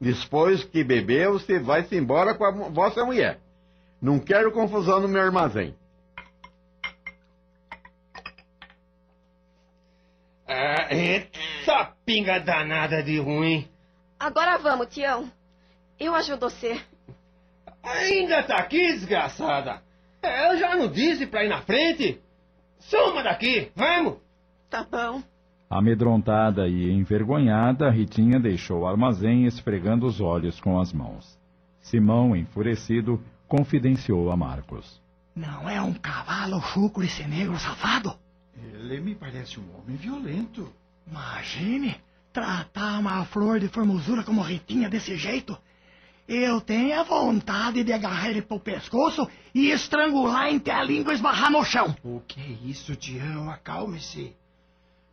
[0.00, 3.38] Depois que beber, você vai se embora com a vossa mulher.
[4.02, 5.72] Não quero confusão no meu armazém.
[10.48, 13.68] Ah, essa pinga danada de ruim.
[14.18, 15.30] Agora vamos, Tião.
[15.98, 16.80] Eu ajudo você.
[17.82, 19.80] Ainda tá aqui, desgraçada?
[20.22, 22.20] Eu já não disse pra ir na frente.
[22.78, 24.18] Suma daqui, vamos!
[24.68, 25.22] Tá bom.
[25.70, 31.38] Amedrontada e envergonhada, Ritinha deixou o armazém esfregando os olhos com as mãos.
[31.80, 35.00] Simão, enfurecido, confidenciou a Marcos.
[35.34, 38.14] Não é um cavalo chucro esse negro safado?
[38.56, 40.72] Ele me parece um homem violento.
[41.06, 41.96] Imagine
[42.32, 45.56] tratar uma flor de formosura como Ritinha desse jeito.
[46.28, 51.50] Eu tenho a vontade de agarrar ele pelo pescoço e estrangular até a língua esbarrar
[51.50, 51.96] no chão.
[52.04, 53.50] O que é isso, Tião?
[53.50, 54.36] Acalme-se.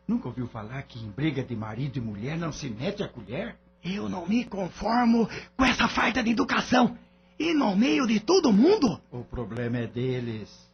[0.06, 3.56] Nunca ouviu falar que em briga de marido e mulher não se mete a colher?
[3.82, 6.98] Eu não me conformo com essa falta de educação.
[7.38, 9.00] E no meio de todo mundo?
[9.10, 10.70] O problema é deles.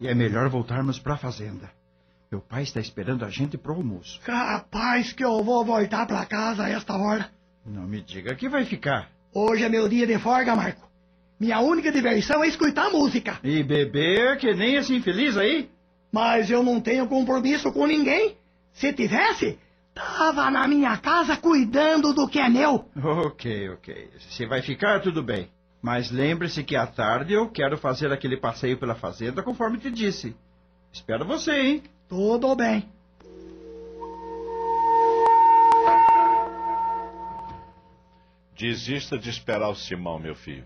[0.00, 1.70] E é melhor voltarmos para a fazenda.
[2.30, 4.20] Meu pai está esperando a gente pro almoço.
[4.20, 7.30] Capaz que eu vou voltar para casa a esta hora.
[7.64, 9.10] Não me diga que vai ficar.
[9.32, 10.86] Hoje é meu dia de folga, Marco.
[11.40, 13.38] Minha única diversão é escutar música.
[13.42, 15.70] E beber que nem esse infeliz aí?
[16.12, 18.36] Mas eu não tenho compromisso com ninguém.
[18.74, 19.58] Se tivesse,
[19.94, 22.84] tava na minha casa cuidando do que é meu.
[23.02, 24.10] Ok, ok.
[24.30, 25.48] Se vai ficar, tudo bem.
[25.80, 30.36] Mas lembre-se que à tarde eu quero fazer aquele passeio pela fazenda conforme te disse.
[30.92, 31.82] Espero você, hein?
[32.08, 32.88] Tudo bem.
[38.56, 40.64] Desista de esperar o Simão, meu filho.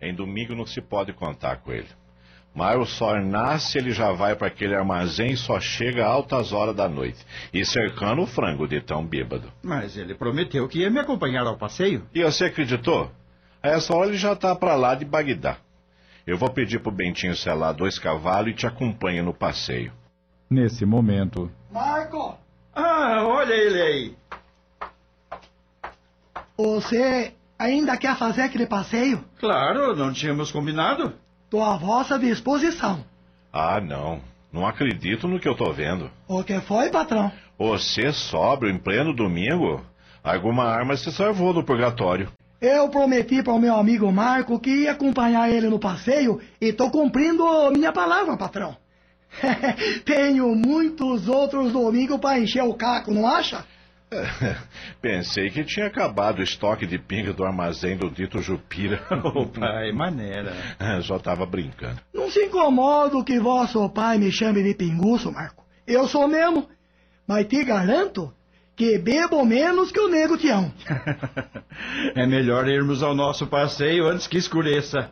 [0.00, 1.88] Em domingo não se pode contar com ele.
[2.54, 6.52] Mas o sol nasce, ele já vai para aquele armazém e só chega a altas
[6.52, 7.24] horas da noite.
[7.54, 9.50] E cercando o frango de tão bêbado.
[9.62, 12.06] Mas ele prometeu que ia me acompanhar ao passeio.
[12.14, 13.10] E você acreditou?
[13.62, 15.56] A essa hora ele já está para lá de Bagdá.
[16.26, 19.92] Eu vou pedir pro Bentinho selar dois cavalos e te acompanho no passeio.
[20.52, 21.50] Nesse momento.
[21.72, 22.36] Marco!
[22.74, 24.16] Ah, olha ele aí.
[26.58, 29.24] Você ainda quer fazer aquele passeio?
[29.40, 31.14] Claro, não tínhamos combinado.
[31.48, 33.02] Tô à vossa disposição.
[33.50, 34.20] Ah, não.
[34.52, 36.10] Não acredito no que eu tô vendo.
[36.28, 37.32] O que foi, patrão?
[37.58, 39.82] Você sóbrio em pleno domingo?
[40.22, 42.30] Alguma arma se salvou do purgatório.
[42.60, 46.90] Eu prometi para o meu amigo Marco que ia acompanhar ele no passeio e tô
[46.90, 48.76] cumprindo minha palavra, patrão.
[50.04, 53.64] Tenho muitos outros domingos para encher o caco, não acha?
[55.00, 59.00] Pensei que tinha acabado o estoque de pinga do armazém do dito Jupira.
[59.58, 60.52] Pai, maneira.
[61.02, 62.00] Só tava brincando.
[62.12, 65.64] Não se incomodo que vosso pai me chame de pinguço, Marco.
[65.86, 66.68] Eu sou mesmo.
[67.26, 68.32] Mas te garanto
[68.76, 70.72] que bebo menos que o nego Tião.
[72.14, 75.10] É melhor irmos ao nosso passeio antes que escureça.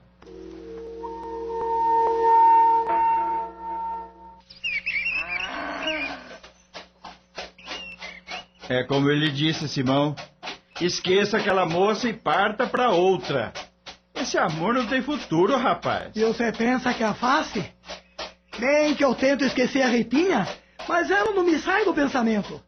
[8.70, 10.14] É como ele disse, Simão.
[10.80, 13.52] Esqueça aquela moça e parta para outra.
[14.14, 16.12] Esse amor não tem futuro, rapaz.
[16.14, 17.64] E você pensa que é fácil?
[18.60, 20.46] Bem que eu tento esquecer a Ritinha,
[20.88, 22.62] mas ela não me sai do pensamento.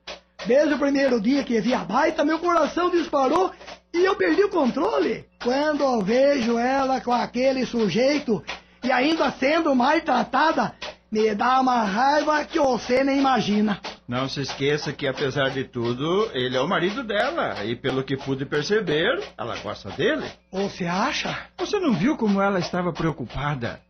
[0.44, 3.52] Desde o primeiro dia que vi a baita, meu coração disparou
[3.94, 5.24] e eu perdi o controle.
[5.40, 8.42] Quando eu vejo ela com aquele sujeito
[8.82, 10.74] e ainda sendo mais tratada,
[11.12, 13.80] me dá uma raiva que você nem imagina.
[14.12, 17.64] Não se esqueça que, apesar de tudo, ele é o marido dela.
[17.64, 20.26] E pelo que pude perceber, ela gosta dele.
[20.52, 21.34] Você acha?
[21.56, 23.80] Você não viu como ela estava preocupada?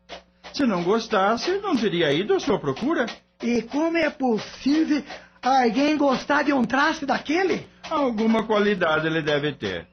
[0.53, 3.07] Se não gostasse, não teria ido à sua procura.
[3.43, 5.03] E como é possível
[5.43, 7.67] alguém gostar de um traste daquele?
[7.91, 9.89] Alguma qualidade ele deve ter.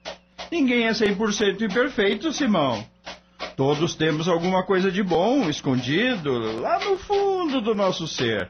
[0.52, 2.86] Ninguém é 100% imperfeito, Simão.
[3.58, 8.48] Todos temos alguma coisa de bom escondido lá no fundo do nosso ser.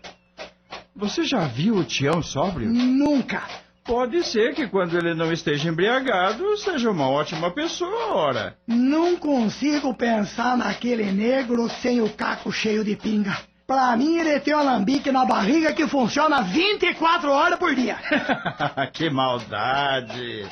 [0.99, 2.69] Você já viu o Tião sóbrio?
[2.69, 3.41] Nunca.
[3.85, 8.57] Pode ser que quando ele não esteja embriagado, seja uma ótima pessoa, ora.
[8.67, 13.37] Não consigo pensar naquele negro sem o caco cheio de pinga.
[13.65, 17.95] Pra mim, ele tem um alambique na barriga que funciona 24 horas por dia.
[18.91, 20.45] que maldade!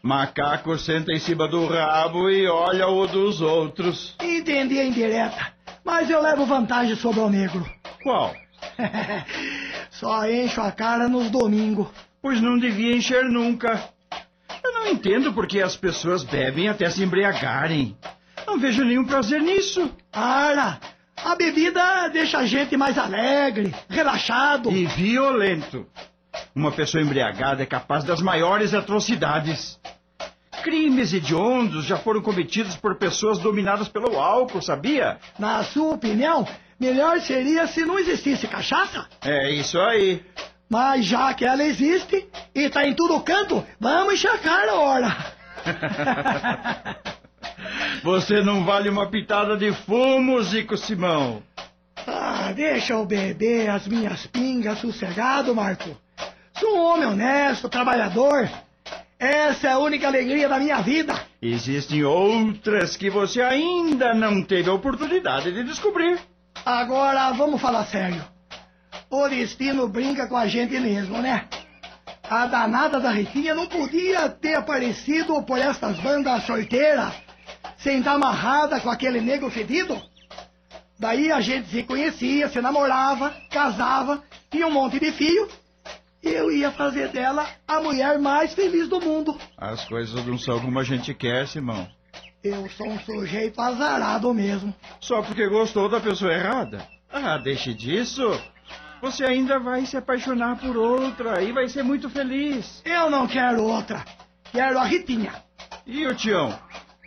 [0.00, 4.14] Macaco senta em cima do rabo e olha o dos outros.
[4.22, 5.52] Entendi a indireta,
[5.84, 7.68] mas eu levo vantagem sobre o negro.
[8.04, 8.32] Qual?
[9.90, 11.88] Só encho a cara nos domingos.
[12.20, 13.88] Pois não devia encher nunca.
[14.62, 17.96] Eu não entendo por que as pessoas bebem até se embriagarem.
[18.46, 19.90] Não vejo nenhum prazer nisso.
[20.10, 20.78] Para!
[21.24, 24.70] A bebida deixa a gente mais alegre, relaxado.
[24.70, 25.86] E violento.
[26.54, 29.78] Uma pessoa embriagada é capaz das maiores atrocidades.
[30.62, 35.18] Crimes hediondos já foram cometidos por pessoas dominadas pelo álcool, sabia?
[35.38, 36.46] Na sua opinião,
[36.78, 39.06] melhor seria se não existisse cachaça?
[39.24, 40.22] É isso aí.
[40.68, 45.16] Mas já que ela existe e tá em todo canto, vamos enxacar a hora.
[48.02, 51.42] Você não vale uma pitada de fumo, Zico Simão.
[52.06, 55.96] Ah, deixa eu beber as minhas pingas sossegado, Marco.
[56.58, 58.48] Sou um homem honesto, trabalhador.
[59.18, 61.14] Essa é a única alegria da minha vida.
[61.40, 66.18] Existem outras que você ainda não teve a oportunidade de descobrir.
[66.64, 68.24] Agora vamos falar sério.
[69.10, 71.48] O destino brinca com a gente mesmo, né?
[72.28, 77.14] A danada da Ritinha não podia ter aparecido por estas bandas solteiras,
[77.78, 80.00] sem estar amarrada com aquele negro fedido.
[80.98, 85.14] Daí a gente se conhecia, se namorava, casava, tinha um monte de.
[86.22, 89.38] E eu ia fazer dela a mulher mais feliz do mundo.
[89.56, 91.86] As coisas não são como a gente quer, Simão.
[92.48, 94.72] Eu sou um sujeito azarado mesmo.
[95.00, 96.86] Só porque gostou da pessoa errada?
[97.12, 98.22] Ah, deixe disso.
[99.02, 102.82] Você ainda vai se apaixonar por outra e vai ser muito feliz.
[102.84, 104.04] Eu não quero outra.
[104.52, 105.32] Quero a Ritinha.
[105.84, 106.56] E o Tião?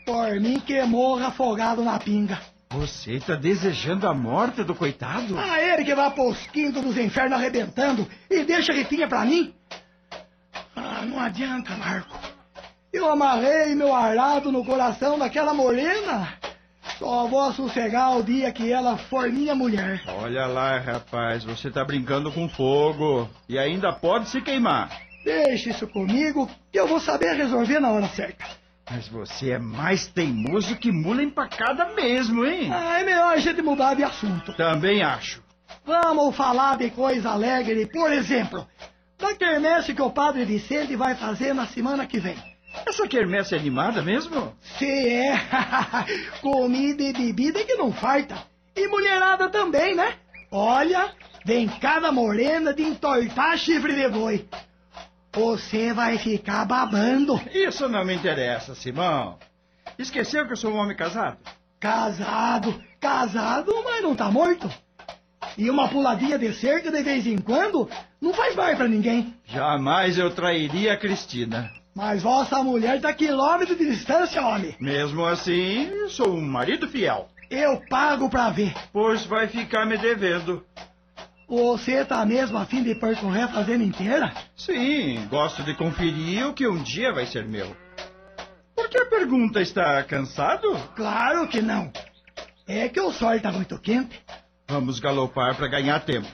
[0.06, 2.38] Por mim que morra afogado na pinga.
[2.72, 5.38] Você está desejando a morte do coitado?
[5.40, 9.54] Ah, ele que vai pros quintos dos infernos arrebentando e deixa a Ritinha pra mim?
[10.76, 12.39] Ah, não adianta, Marco.
[12.92, 16.34] Eu amarrei meu arado no coração daquela morena.
[16.98, 20.02] Só vou sossegar o dia que ela for minha mulher.
[20.08, 24.90] Olha lá, rapaz, você tá brincando com fogo e ainda pode se queimar.
[25.24, 28.44] Deixe isso comigo que eu vou saber resolver na hora certa.
[28.90, 32.72] Mas você é mais teimoso que mula empacada mesmo, hein?
[32.74, 34.52] Ah, é melhor a gente mudar de assunto.
[34.54, 35.44] Também acho.
[35.86, 38.68] Vamos falar de coisa alegre, por exemplo,
[39.18, 42.36] da quermesse que o padre Vicente vai fazer na semana que vem.
[42.86, 44.54] Essa quermesse é animada mesmo?
[44.78, 45.34] Se é.
[46.42, 48.38] Comida e bebida que não falta.
[48.76, 50.16] E mulherada também, né?
[50.52, 51.14] Olha,
[51.46, 54.48] vem cada morena de entortar chifre de boi.
[55.34, 57.40] Você vai ficar babando.
[57.54, 59.38] Isso não me interessa, Simão.
[59.98, 61.38] Esqueceu que eu sou um homem casado?
[61.80, 64.70] Casado, casado, mas não tá morto.
[65.58, 67.90] E uma puladinha de cerca de vez em quando
[68.20, 69.34] não faz mal pra ninguém.
[69.46, 71.72] Jamais eu trairia a Cristina.
[72.00, 74.74] Mas vossa mulher tá a quilômetro de distância, homem.
[74.80, 77.28] Mesmo assim, sou um marido fiel.
[77.52, 78.74] Eu pago pra ver.
[78.94, 80.66] Pois vai ficar me devendo.
[81.46, 84.34] Você tá mesmo a fim de percorrer a fazenda inteira?
[84.56, 87.76] Sim, gosto de conferir o que um dia vai ser meu.
[88.74, 90.72] Por que a pergunta está cansado?
[90.96, 91.92] Claro que não.
[92.66, 94.18] É que o sol tá muito quente.
[94.70, 96.30] Vamos galopar para ganhar tempo.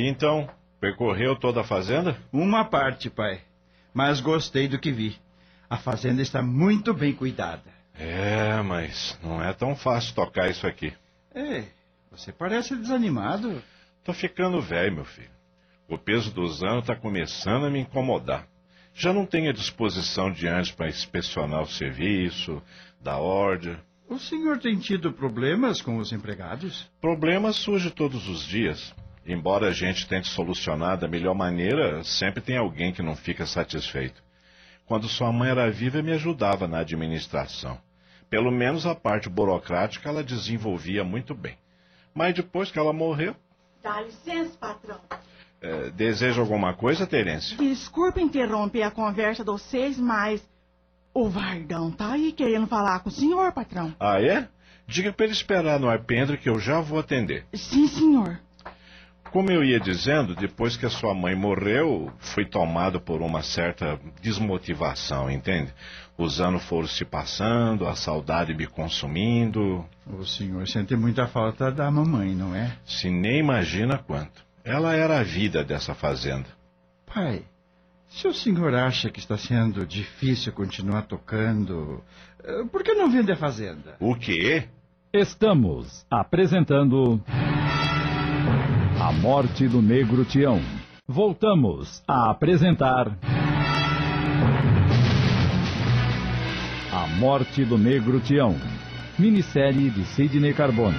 [0.00, 0.48] E então,
[0.80, 2.16] percorreu toda a fazenda?
[2.32, 3.42] Uma parte, pai.
[3.92, 5.14] Mas gostei do que vi.
[5.68, 7.70] A fazenda está muito bem cuidada.
[7.94, 10.94] É, mas não é tão fácil tocar isso aqui.
[11.34, 11.68] Ei,
[12.10, 13.62] você parece desanimado.
[14.02, 15.28] Tô ficando velho, meu filho.
[15.86, 18.46] O peso dos anos tá começando a me incomodar.
[18.94, 22.62] Já não tenho a disposição de antes para inspecionar o serviço,
[23.02, 23.76] dar ordem.
[24.08, 26.90] O senhor tem tido problemas com os empregados?
[27.02, 28.94] Problemas surgem todos os dias.
[29.26, 34.22] Embora a gente tente solucionar da melhor maneira, sempre tem alguém que não fica satisfeito.
[34.86, 37.78] Quando sua mãe era viva, me ajudava na administração.
[38.28, 41.56] Pelo menos a parte burocrática ela desenvolvia muito bem.
[42.14, 43.36] Mas depois que ela morreu.
[43.82, 45.00] Dá licença, patrão.
[45.60, 47.56] É, deseja alguma coisa, Terência?
[47.56, 50.42] Desculpe interromper a conversa de vocês, mas
[51.12, 53.94] o Vardão tá aí querendo falar com o senhor, patrão.
[54.00, 54.48] Ah, é?
[54.86, 57.46] Diga para ele esperar no arpendre que eu já vou atender.
[57.54, 58.40] Sim, senhor.
[59.32, 63.98] Como eu ia dizendo, depois que a sua mãe morreu, fui tomado por uma certa
[64.20, 65.72] desmotivação, entende?
[66.18, 69.86] Os anos foram se passando, a saudade me consumindo.
[70.06, 72.76] O senhor sente muita falta da mamãe, não é?
[72.84, 74.44] Se nem imagina quanto.
[74.64, 76.48] Ela era a vida dessa fazenda.
[77.06, 77.44] Pai,
[78.08, 82.02] se o senhor acha que está sendo difícil continuar tocando,
[82.42, 83.96] eh, por que não vende a fazenda?
[84.00, 84.64] O quê?
[85.12, 87.22] Estamos apresentando.
[89.10, 90.60] A Morte do Negro Tião.
[91.04, 93.18] Voltamos a apresentar.
[96.92, 98.54] A Morte do Negro Tião.
[99.18, 100.96] Minissérie de Sidney Carbone.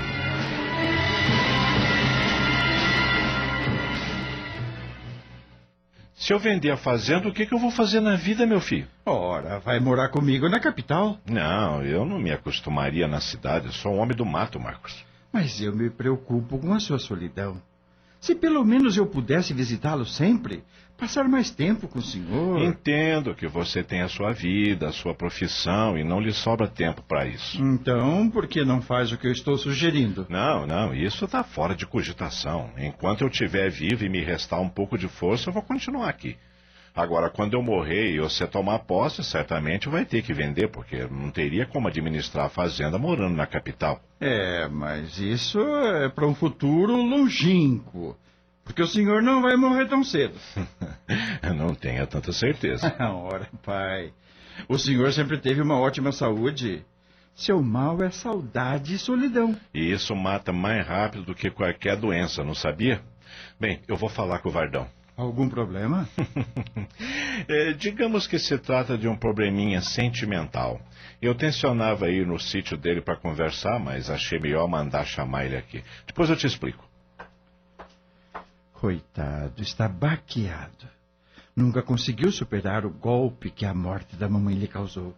[6.13, 8.89] Se eu vender a fazenda, o que, que eu vou fazer na vida, meu filho?
[9.05, 11.17] Ora, vai morar comigo na capital.
[11.25, 13.67] Não, eu não me acostumaria na cidade.
[13.67, 15.05] Eu sou um homem do mato, Marcos.
[15.31, 17.70] Mas eu me preocupo com a sua solidão.
[18.21, 20.63] Se pelo menos eu pudesse visitá-lo sempre,
[20.95, 22.61] passar mais tempo com o senhor.
[22.61, 27.01] Entendo que você tem a sua vida, a sua profissão e não lhe sobra tempo
[27.01, 27.59] para isso.
[27.59, 30.27] Então, por que não faz o que eu estou sugerindo?
[30.29, 32.69] Não, não, isso está fora de cogitação.
[32.77, 36.37] Enquanto eu estiver vivo e me restar um pouco de força, eu vou continuar aqui.
[36.95, 41.31] Agora, quando eu morrer e você tomar posse, certamente vai ter que vender, porque não
[41.31, 44.01] teria como administrar a fazenda morando na capital.
[44.19, 48.17] É, mas isso é para um futuro longínquo.
[48.63, 50.35] Porque o senhor não vai morrer tão cedo.
[51.55, 52.93] não tenha tanta certeza.
[52.99, 54.13] Ora, pai.
[54.67, 56.85] O senhor sempre teve uma ótima saúde.
[57.33, 59.57] Seu mal é saudade e solidão.
[59.73, 63.01] E isso mata mais rápido do que qualquer doença, não sabia?
[63.59, 64.87] Bem, eu vou falar com o Vardão.
[65.21, 66.09] Algum problema?
[67.47, 70.81] é, digamos que se trata de um probleminha sentimental.
[71.21, 75.83] Eu tensionava ir no sítio dele para conversar, mas achei melhor mandar chamar ele aqui.
[76.07, 76.83] Depois eu te explico.
[78.73, 80.89] Coitado, está baqueado.
[81.55, 85.15] Nunca conseguiu superar o golpe que a morte da mamãe lhe causou.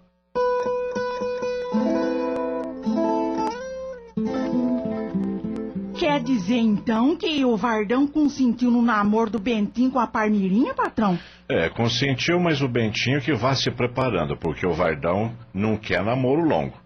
[6.03, 11.17] Quer dizer, então, que o Vardão consentiu no namoro do Bentinho com a Parmirinha, patrão?
[11.47, 16.43] É, consentiu, mas o Bentinho que vá se preparando, porque o Vardão não quer namoro
[16.43, 16.77] longo.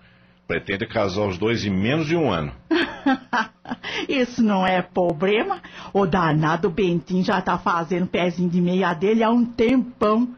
[0.47, 2.51] Pretende casar os dois em menos de um ano.
[4.07, 5.63] Isso não é problema.
[5.91, 10.29] O danado Bentinho já tá fazendo pezinho de meia dele há um tempão.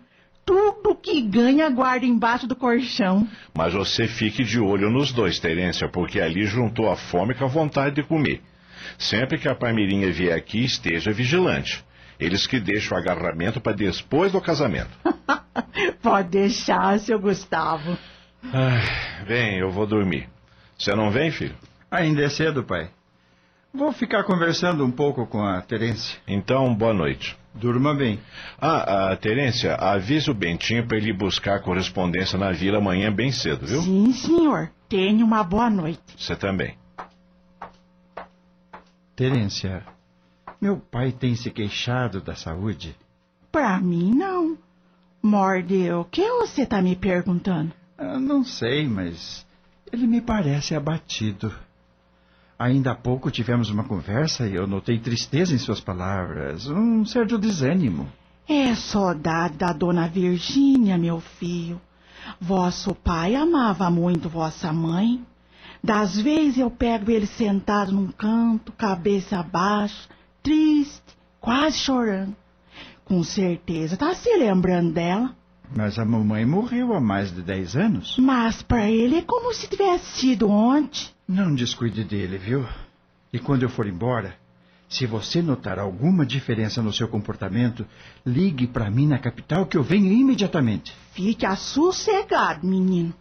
[0.45, 3.27] Tudo que ganha guarda embaixo do colchão.
[3.53, 7.49] Mas você fique de olho nos dois, Terência, porque ali juntou a fome com a
[7.49, 8.41] vontade de comer.
[8.97, 11.83] Sempre que a Parmirinha vier aqui, esteja vigilante.
[12.19, 14.89] Eles que deixam o agarramento para depois do casamento.
[16.01, 17.97] Pode deixar, seu Gustavo.
[18.43, 20.27] Ai, bem, eu vou dormir.
[20.77, 21.55] Você não vem, filho?
[21.89, 22.89] Ainda é cedo, pai.
[23.73, 26.17] Vou ficar conversando um pouco com a Terência.
[26.27, 27.37] Então, boa noite.
[27.53, 28.19] Durma bem.
[28.59, 33.65] Ah, a Terência, avise o Bentinho para ele buscar correspondência na vila amanhã bem cedo,
[33.65, 33.81] viu?
[33.81, 34.71] Sim, senhor.
[34.87, 35.99] Tenha uma boa noite.
[36.17, 36.78] Você também.
[39.19, 39.83] Terência,
[40.61, 42.95] meu pai tem se queixado da saúde?
[43.51, 44.57] Pra mim, não.
[45.21, 47.73] Morde, o que você tá me perguntando?
[47.97, 49.45] Ah, não sei, mas
[49.91, 51.53] ele me parece abatido.
[52.57, 57.37] Ainda há pouco tivemos uma conversa e eu notei tristeza em suas palavras, um certo
[57.37, 58.09] desânimo.
[58.47, 61.81] É saudade da dona Virgínia, meu filho.
[62.39, 65.21] Vosso pai amava muito vossa mãe.
[65.83, 70.09] Das vezes eu pego ele sentado num canto, cabeça baixa,
[70.43, 71.01] triste,
[71.39, 72.35] quase chorando.
[73.05, 75.35] Com certeza tá se lembrando dela.
[75.75, 78.17] Mas a mamãe morreu há mais de dez anos.
[78.17, 81.07] Mas para ele é como se tivesse sido ontem.
[81.27, 82.65] Não descuide dele, viu?
[83.31, 84.35] E quando eu for embora,
[84.89, 87.85] se você notar alguma diferença no seu comportamento,
[88.25, 90.91] ligue para mim na capital que eu venho imediatamente.
[91.13, 93.13] Fique sossegado, menino.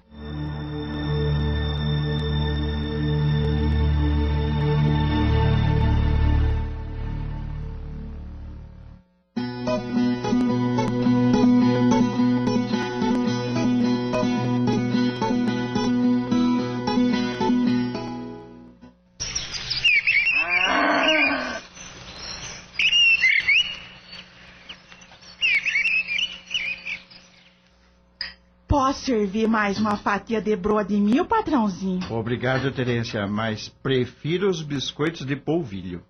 [29.48, 32.00] Mais uma fatia de broa de mil, patrãozinho?
[32.12, 36.02] Obrigado, Terência, mas prefiro os biscoitos de polvilho.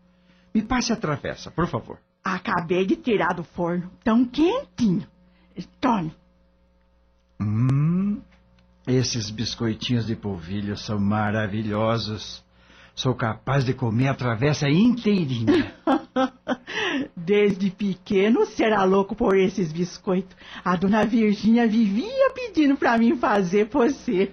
[0.54, 1.98] Me passe a travessa, por favor.
[2.24, 5.06] Acabei de tirar do forno, tão quentinho.
[5.80, 6.12] Tome.
[7.40, 8.20] Hum,
[8.86, 12.44] esses biscoitinhos de polvilho são maravilhosos.
[12.98, 15.72] Sou capaz de comer a travessa inteirinha.
[17.16, 20.36] Desde pequeno será louco por esses biscoitos.
[20.64, 24.32] A dona Virgínia vivia pedindo para mim fazer por você.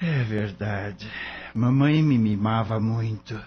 [0.00, 1.06] É verdade.
[1.54, 3.38] Mamãe me mimava muito.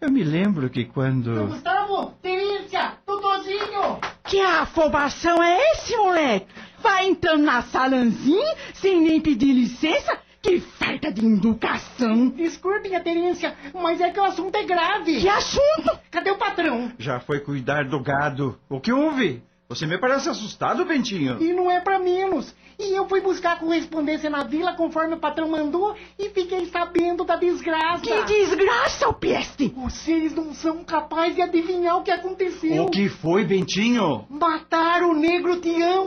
[0.00, 1.48] Eu me lembro que quando.
[1.48, 3.98] Gustavo, Terência, Tutozinho!
[4.22, 6.46] Que afobação é esse, moleque?
[6.80, 10.27] Vai entrando na salanzinha sem nem pedir licença?
[10.48, 12.30] Que falta de educação!
[12.30, 15.20] Desculpe, minha Terência, mas é que o assunto é grave.
[15.20, 15.98] Que assunto?
[16.10, 16.90] Cadê o patrão?
[16.98, 18.58] Já foi cuidar do gado.
[18.66, 19.42] O que houve?
[19.68, 21.36] Você me parece assustado, Bentinho.
[21.38, 22.54] E não é pra menos.
[22.78, 27.24] E eu fui buscar a correspondência na vila conforme o patrão mandou e fiquei sabendo
[27.24, 28.00] da desgraça.
[28.00, 29.68] Que desgraça, ô peste!
[29.76, 32.84] Vocês não são capazes de adivinhar o que aconteceu.
[32.84, 34.24] O que foi, Bentinho?
[34.30, 36.06] Mataram o negro Tião.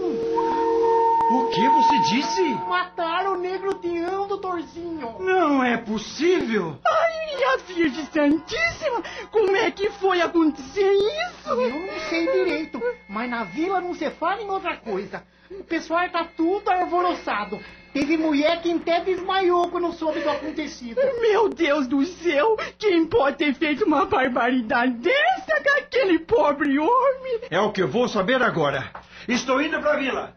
[1.31, 2.43] O que você disse?
[2.67, 5.15] Mataram o negro Tião, doutorzinho.
[5.21, 6.77] Não é possível.
[6.85, 9.01] Ai, minha Virgem Santíssima!
[9.31, 11.49] Como é que foi acontecer isso?
[11.49, 15.23] Eu não sei direito, mas na vila não se fala em outra coisa.
[15.49, 17.57] O pessoal tá tudo alvoroçado.
[17.93, 20.99] Teve mulher que até desmaiou quando soube do acontecido.
[21.21, 22.57] Meu Deus do céu!
[22.77, 27.39] Quem pode ter feito uma barbaridade dessa com aquele pobre homem?
[27.49, 28.91] É o que eu vou saber agora.
[29.27, 30.35] Estou indo pra vila.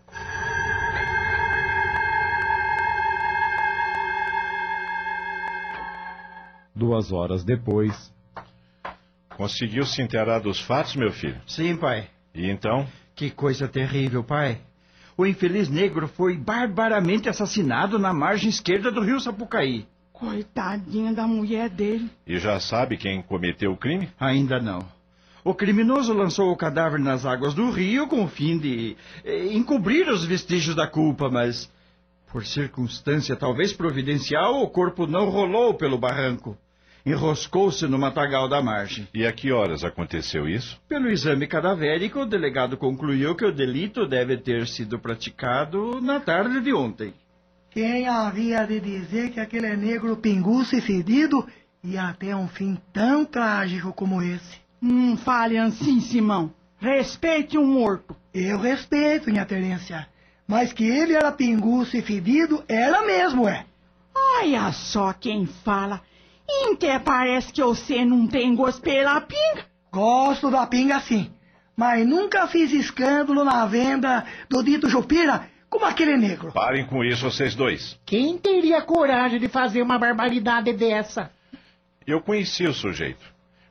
[6.75, 8.12] Duas horas depois.
[9.37, 11.41] Conseguiu se inteirar dos fatos, meu filho?
[11.47, 12.09] Sim, pai.
[12.35, 12.87] E então?
[13.14, 14.61] Que coisa terrível, pai.
[15.16, 19.87] O infeliz negro foi barbaramente assassinado na margem esquerda do rio Sapucaí.
[20.12, 22.11] Coitadinha da mulher dele.
[22.27, 24.09] E já sabe quem cometeu o crime?
[24.18, 24.85] Ainda não.
[25.45, 30.09] O criminoso lançou o cadáver nas águas do rio com o fim de eh, encobrir
[30.09, 31.70] os vestígios da culpa, mas
[32.33, 36.57] por circunstância talvez providencial, o corpo não rolou pelo barranco.
[37.07, 39.07] Enroscou-se no matagal da margem.
[39.13, 40.81] E a que horas aconteceu isso?
[40.89, 46.61] Pelo exame cadavérico, o delegado concluiu que o delito deve ter sido praticado na tarde
[46.61, 47.13] de ontem.
[47.71, 51.47] Quem havia de dizer que aquele negro pinguço e fedido
[51.83, 54.59] ia até um fim tão trágico como esse?
[54.81, 56.55] Não fale assim, Simão.
[56.79, 58.17] Respeite um morto.
[58.33, 60.07] Eu respeito, minha Terência.
[60.47, 63.67] Mas que ele era pinguço e fedido, era mesmo, é.
[64.39, 66.01] Olha só quem fala.
[66.72, 69.64] Até parece que você não tem gosto pela pinga.
[69.92, 71.30] Gosto da pinga sim,
[71.76, 76.53] mas nunca fiz escândalo na venda do dito Jupira como aquele negro.
[76.53, 77.99] Parem com isso, vocês dois.
[78.07, 81.30] Quem teria coragem de fazer uma barbaridade dessa?
[82.07, 83.24] Eu conheci o sujeito.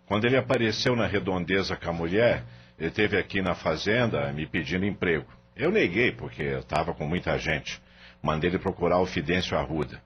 [0.05, 2.43] Quando ele apareceu na redondeza com a mulher,
[2.77, 5.25] ele esteve aqui na fazenda me pedindo emprego.
[5.55, 7.81] Eu neguei, porque estava com muita gente.
[8.21, 10.01] Mandei ele procurar o Fidêncio Arruda.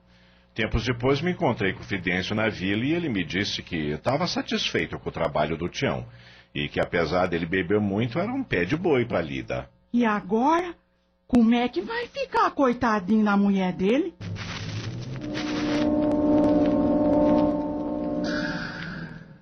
[0.58, 4.26] Tempos depois me encontrei com o Fidêncio na vila e ele me disse que estava
[4.26, 6.04] satisfeito com o trabalho do Tião.
[6.52, 9.70] E que apesar dele beber muito, era um pé de boi para lida.
[9.92, 10.74] E agora?
[11.28, 14.12] Como é que vai ficar coitadinho da mulher dele?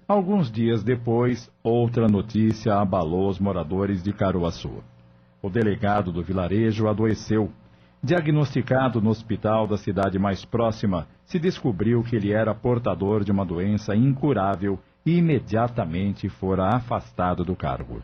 [0.06, 4.84] Alguns dias depois, outra notícia abalou os moradores de Caruaçu.
[5.40, 7.50] O delegado do vilarejo adoeceu
[8.06, 13.44] Diagnosticado no hospital da cidade mais próxima, se descobriu que ele era portador de uma
[13.44, 18.00] doença incurável e imediatamente fora afastado do cargo.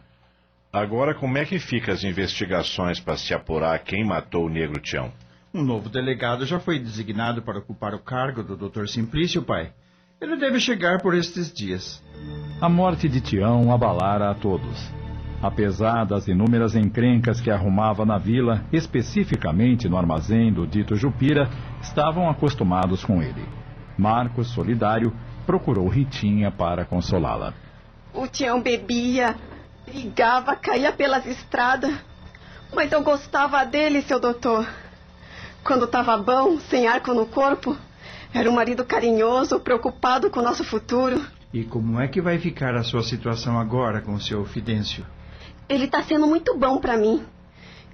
[0.72, 5.12] Agora, como é que ficam as investigações para se apurar quem matou o negro Tião?
[5.54, 8.86] Um novo delegado já foi designado para ocupar o cargo do Dr.
[8.88, 9.72] Simplício, pai.
[10.20, 12.02] Ele deve chegar por estes dias.
[12.60, 14.92] A morte de Tião abalara a todos.
[15.42, 22.30] Apesar das inúmeras encrencas que arrumava na vila, especificamente no armazém do dito Jupira, estavam
[22.30, 23.44] acostumados com ele.
[23.98, 25.12] Marcos, solidário,
[25.44, 27.54] procurou Ritinha para consolá-la.
[28.14, 29.34] O Tião bebia,
[29.84, 31.92] brigava, caía pelas estradas.
[32.72, 34.64] Mas eu gostava dele, seu doutor.
[35.64, 37.76] Quando estava bom, sem arco no corpo,
[38.32, 41.20] era um marido carinhoso, preocupado com o nosso futuro.
[41.52, 45.04] E como é que vai ficar a sua situação agora com o seu Fidêncio?
[45.72, 47.24] Ele está sendo muito bom para mim.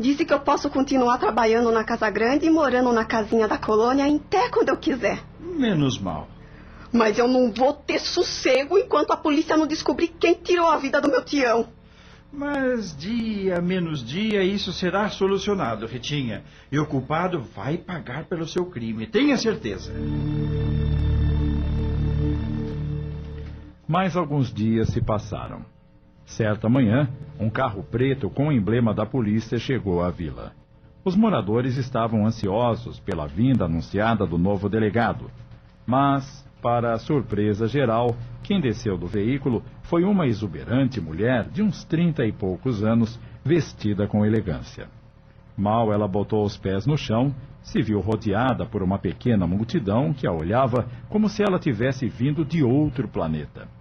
[0.00, 4.04] Disse que eu posso continuar trabalhando na Casa Grande e morando na casinha da colônia
[4.04, 5.22] até quando eu quiser.
[5.38, 6.28] Menos mal.
[6.92, 11.00] Mas eu não vou ter sossego enquanto a polícia não descobrir quem tirou a vida
[11.00, 11.68] do meu tião.
[12.32, 16.42] Mas dia menos dia isso será solucionado, Ritinha.
[16.72, 19.92] E o culpado vai pagar pelo seu crime, tenha certeza.
[23.86, 25.77] Mais alguns dias se passaram.
[26.28, 27.08] Certa manhã,
[27.40, 30.52] um carro preto com o emblema da polícia chegou à vila.
[31.02, 35.30] Os moradores estavam ansiosos pela vinda anunciada do novo delegado.
[35.86, 41.82] Mas, para a surpresa geral, quem desceu do veículo foi uma exuberante mulher de uns
[41.82, 44.86] trinta e poucos anos, vestida com elegância.
[45.56, 50.26] Mal ela botou os pés no chão, se viu rodeada por uma pequena multidão que
[50.26, 53.77] a olhava como se ela tivesse vindo de outro planeta.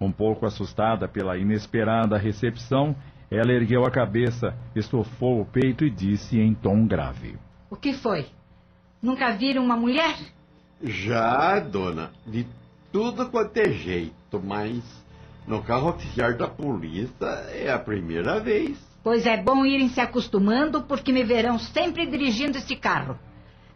[0.00, 2.94] Um pouco assustada pela inesperada recepção,
[3.30, 7.36] ela ergueu a cabeça, estofou o peito e disse em tom grave:
[7.68, 8.26] O que foi?
[9.02, 10.16] Nunca viram uma mulher?
[10.82, 12.46] Já, dona, de
[12.92, 14.82] tudo quanto é jeito, mas
[15.46, 18.78] no carro oficial da polícia é a primeira vez.
[19.02, 23.18] Pois é bom irem se acostumando, porque me verão sempre dirigindo esse carro.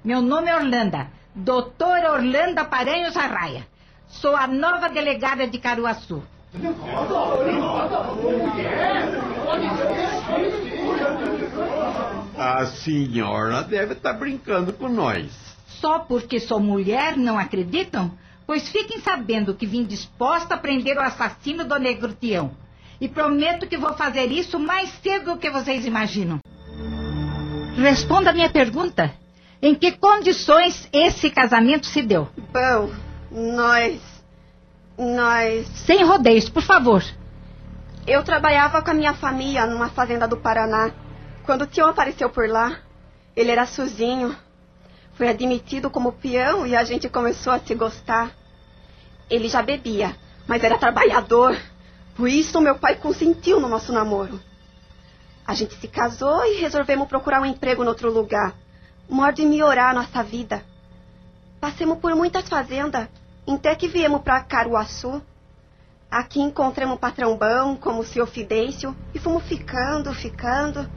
[0.04, 3.66] Meu nome é Orlando, doutora Orlando Paranhos Arraia.
[4.12, 6.22] Sou a nova delegada de Caruaçu.
[12.38, 15.32] A senhora deve estar brincando com nós.
[15.66, 18.12] Só porque sou mulher não acreditam?
[18.46, 22.52] Pois fiquem sabendo que vim disposta a prender o assassino do Negro Tião.
[23.00, 26.38] E prometo que vou fazer isso mais cedo do que vocês imaginam.
[27.76, 29.12] Responda a minha pergunta.
[29.60, 32.28] Em que condições esse casamento se deu?
[32.52, 32.90] Bom,
[33.32, 34.00] nós.
[34.98, 35.66] Nós.
[35.86, 37.02] Sem rodeios, por favor.
[38.06, 40.92] Eu trabalhava com a minha família numa fazenda do Paraná.
[41.44, 42.78] Quando o Tião apareceu por lá,
[43.34, 44.36] ele era sozinho.
[45.14, 48.30] Foi admitido como peão e a gente começou a se gostar.
[49.30, 50.16] Ele já bebia,
[50.46, 51.56] mas era trabalhador.
[52.14, 54.40] Por isso meu pai consentiu no nosso namoro.
[55.46, 58.54] A gente se casou e resolvemos procurar um emprego em outro lugar.
[59.08, 60.62] Modo de melhorar a nossa vida.
[61.60, 63.08] Passemos por muitas fazendas,
[63.46, 65.22] até que viemos para Caruaçu.
[66.10, 70.88] Aqui encontramos patrão bom, como o senhor Fidêncio, e fomos ficando, ficando.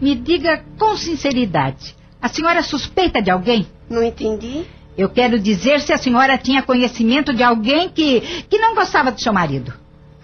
[0.00, 3.66] Me diga com sinceridade, a senhora suspeita de alguém?
[3.88, 4.64] Não entendi.
[4.96, 9.20] Eu quero dizer se a senhora tinha conhecimento de alguém que, que não gostava do
[9.20, 9.72] seu marido.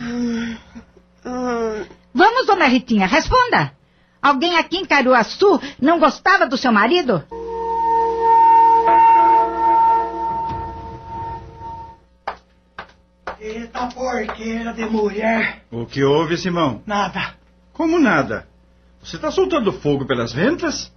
[0.01, 0.57] Hum,
[1.25, 3.73] hum, Vamos, dona Ritinha, responda.
[4.23, 7.23] Alguém aqui em Caruaçu não gostava do seu marido?
[13.41, 15.63] Eita porqueira de mulher.
[15.71, 16.83] O que houve, Simão?
[16.87, 17.35] Nada.
[17.73, 18.47] Como nada?
[19.03, 20.93] Você está soltando fogo pelas ventas?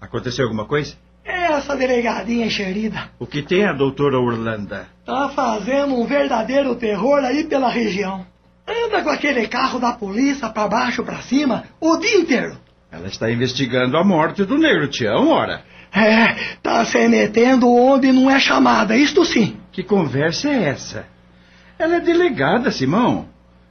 [0.00, 0.96] Aconteceu alguma coisa?
[1.24, 4.76] Essa delegadinha enxerida O que tem a doutora Orlando?
[5.06, 8.26] tá fazendo um verdadeiro terror aí pela região.
[8.66, 12.56] Anda com aquele carro da polícia pra baixo pra cima o dia inteiro.
[12.90, 15.62] Ela está investigando a morte do negro Tião, ora.
[15.92, 19.56] É, tá se metendo onde não é chamada, isto sim.
[19.70, 21.06] Que conversa é essa?
[21.78, 23.26] Ela é delegada, Simão.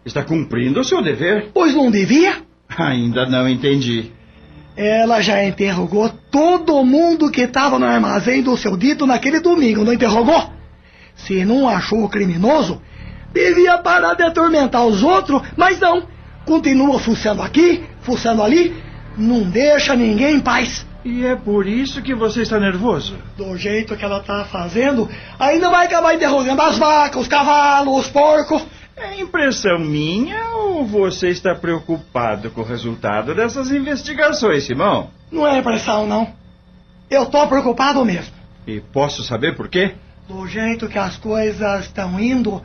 [0.05, 1.51] Está cumprindo o seu dever.
[1.53, 2.41] Pois não devia?
[2.77, 4.11] Ainda não entendi.
[4.75, 9.93] Ela já interrogou todo mundo que estava no armazém do seu dito naquele domingo, não
[9.93, 10.51] interrogou?
[11.15, 12.81] Se não achou o criminoso,
[13.31, 16.03] devia parar de atormentar os outros, mas não.
[16.45, 18.75] Continua fuçando aqui, fuçando ali,
[19.15, 20.85] não deixa ninguém em paz.
[21.05, 23.17] E é por isso que você está nervoso?
[23.35, 28.07] Do jeito que ela tá fazendo, ainda vai acabar interrogando as vacas, os cavalos, os
[28.07, 28.65] porcos.
[28.95, 35.09] É impressão minha ou você está preocupado com o resultado dessas investigações, Simão?
[35.29, 36.31] Não é impressão, não.
[37.09, 38.33] Eu tô preocupado mesmo.
[38.65, 39.95] E posso saber por quê?
[40.27, 42.61] Do jeito que as coisas estão indo,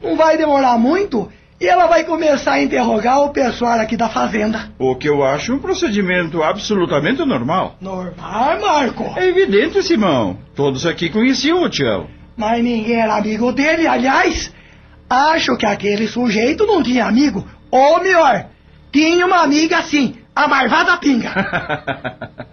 [0.00, 1.30] não vai demorar muito
[1.64, 4.70] e ela vai começar a interrogar o pessoal aqui da fazenda.
[4.78, 7.76] O que eu acho um procedimento absolutamente normal.
[7.80, 9.04] Normal, Marco?
[9.16, 10.36] É evidente, Simão.
[10.54, 12.06] Todos aqui conheciam o Tião.
[12.36, 14.52] Mas ninguém era amigo dele, aliás.
[15.08, 17.48] Acho que aquele sujeito não tinha amigo.
[17.70, 18.44] Ou melhor,
[18.92, 21.32] tinha uma amiga assim, a Marvada Pinga.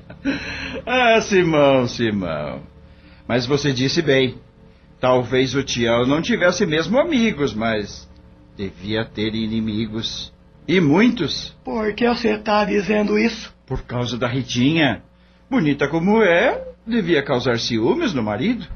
[0.87, 2.61] ah, Simão, Simão.
[3.27, 4.37] Mas você disse bem.
[5.01, 8.07] Talvez o Tião não tivesse mesmo amigos, mas
[8.61, 10.31] devia ter inimigos.
[10.67, 11.57] E muitos.
[11.63, 13.51] Por que você está dizendo isso?
[13.65, 15.01] Por causa da Ritinha.
[15.49, 18.67] Bonita como é, devia causar ciúmes no marido.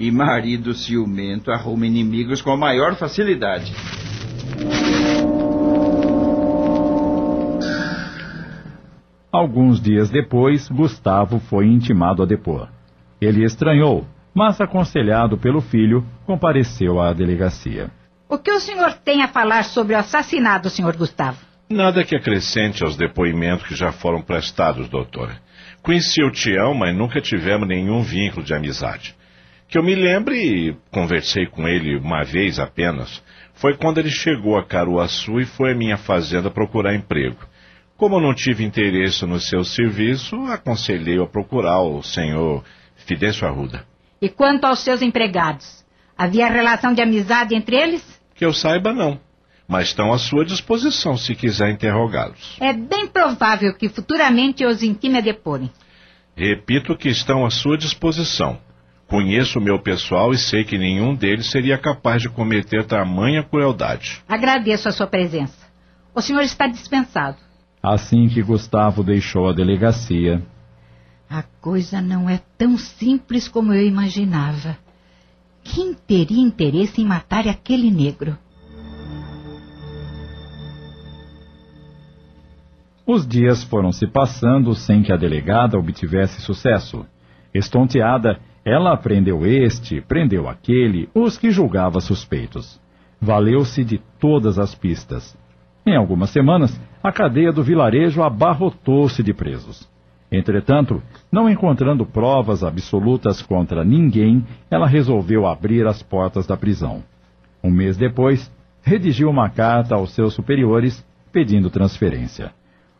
[0.00, 3.72] E marido ciumento arruma inimigos com a maior facilidade.
[9.30, 12.68] Alguns dias depois, Gustavo foi intimado a depor.
[13.20, 17.90] Ele estranhou, mas aconselhado pelo filho, compareceu à delegacia.
[18.32, 21.36] O que o senhor tem a falar sobre o assassinato, senhor Gustavo?
[21.68, 25.36] Nada que acrescente aos depoimentos que já foram prestados, doutora.
[25.82, 29.14] Conheci o Tião, mas nunca tivemos nenhum vínculo de amizade.
[29.68, 33.22] Que eu me lembre, conversei com ele uma vez apenas,
[33.52, 37.46] foi quando ele chegou a Caruaçu e foi à minha fazenda procurar emprego.
[37.98, 42.64] Como não tive interesse no seu serviço, aconselhei-o a procurar o senhor
[42.96, 43.84] Fidêncio Arruda.
[44.22, 45.84] E quanto aos seus empregados?
[46.16, 48.21] Havia relação de amizade entre eles?
[48.34, 49.20] Que eu saiba, não.
[49.66, 52.56] Mas estão à sua disposição se quiser interrogá-los.
[52.60, 55.70] É bem provável que futuramente os intime a deporem.
[56.36, 58.58] Repito que estão à sua disposição.
[59.06, 64.22] Conheço o meu pessoal e sei que nenhum deles seria capaz de cometer tamanha crueldade.
[64.26, 65.66] Agradeço a sua presença.
[66.14, 67.36] O senhor está dispensado.
[67.82, 70.42] Assim que Gustavo deixou a delegacia.
[71.28, 74.78] A coisa não é tão simples como eu imaginava.
[75.64, 78.36] Quem teria interesse em matar aquele negro?
[83.06, 87.04] Os dias foram se passando sem que a delegada obtivesse sucesso.
[87.52, 92.80] Estonteada, ela prendeu este, prendeu aquele, os que julgava suspeitos.
[93.20, 95.36] Valeu-se de todas as pistas.
[95.84, 99.91] Em algumas semanas, a cadeia do vilarejo abarrotou-se de presos.
[100.32, 107.04] Entretanto, não encontrando provas absolutas contra ninguém, ela resolveu abrir as portas da prisão.
[107.62, 112.50] Um mês depois, redigiu uma carta aos seus superiores pedindo transferência.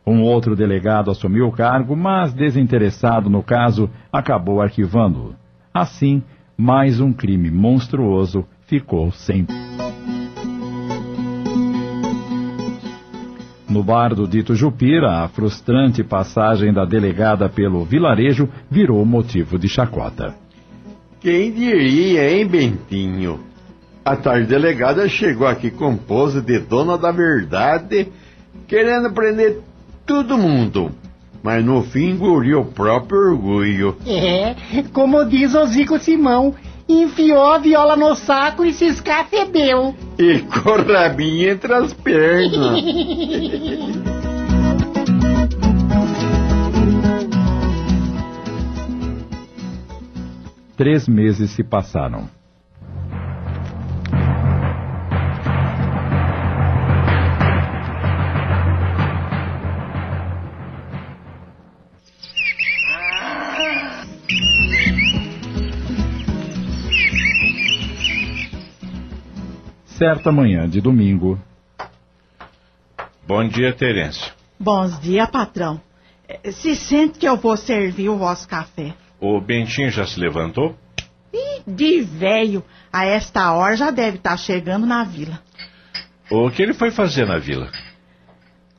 [0.05, 5.33] Um outro delegado assumiu o cargo, mas, desinteressado no caso, acabou arquivando-o.
[5.73, 6.21] Assim,
[6.55, 9.47] mais um crime monstruoso ficou sem.
[13.73, 19.67] No bar do dito Jupira, a frustrante passagem da delegada pelo vilarejo virou motivo de
[19.67, 20.35] chacota.
[21.19, 23.39] Quem diria, hein, Bentinho?
[24.05, 28.09] A tarde delegada chegou aqui com pose de dona da verdade,
[28.67, 29.57] querendo prender
[30.05, 30.91] todo mundo.
[31.41, 33.97] Mas no fim engoliu o próprio orgulho.
[34.05, 34.53] É,
[34.93, 36.53] como diz o Zico Simão,
[36.87, 39.95] enfiou a viola no saco e se escafedeu.
[40.17, 42.83] E com o rabinho entre as pernas.
[50.75, 52.27] Três meses se passaram.
[70.03, 71.39] Certa manhã de domingo.
[73.25, 74.33] Bom dia, Terência.
[74.59, 75.79] Bons dias, patrão.
[76.51, 78.93] Se sente que eu vou servir o vosso café.
[79.17, 80.77] O Bentinho já se levantou?
[81.31, 85.39] Ih, de velho, a esta hora já deve estar chegando na vila.
[86.29, 87.71] O que ele foi fazer na vila?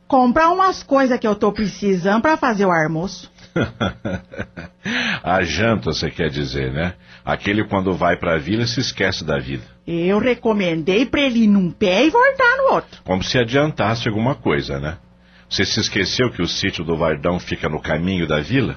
[0.07, 3.33] Comprar umas coisas que eu tô precisando para fazer o almoço.
[5.25, 6.93] a janta, você quer dizer, né?
[7.25, 9.74] Aquele quando vai pra vila se esquece da vida.
[9.87, 13.01] Eu recomendei para ele ir num pé e voltar no outro.
[13.05, 14.97] Como se adiantasse alguma coisa, né?
[15.49, 18.77] Você se esqueceu que o sítio do Vardão fica no caminho da vila?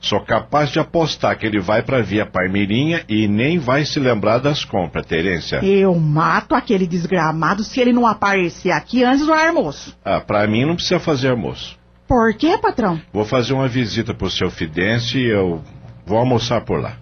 [0.00, 4.38] Sou capaz de apostar que ele vai pra Via Parmeirinha e nem vai se lembrar
[4.38, 5.64] das compras, Terência.
[5.64, 9.96] Eu mato aquele desgramado se ele não aparecer aqui antes do almoço.
[10.04, 11.78] Ah, pra mim não precisa fazer almoço.
[12.06, 13.00] Por quê, patrão?
[13.12, 15.62] Vou fazer uma visita pro seu Fidêncio e eu
[16.04, 16.98] vou almoçar por lá.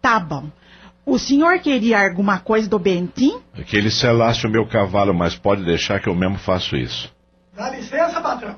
[0.00, 0.50] Tá bom.
[1.04, 3.40] O senhor queria alguma coisa do Bentim?
[3.66, 7.12] Que ele selasse o meu cavalo, mas pode deixar que eu mesmo faço isso.
[7.56, 8.56] Dá licença, patrão.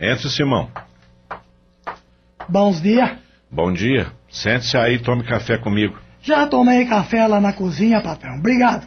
[0.00, 0.70] Entre, Simão.
[2.48, 3.10] Bons dias.
[3.50, 4.12] Bom dia.
[4.28, 5.96] Sente-se aí e tome café comigo.
[6.20, 8.36] Já tomei café lá na cozinha, patrão.
[8.38, 8.86] Obrigado.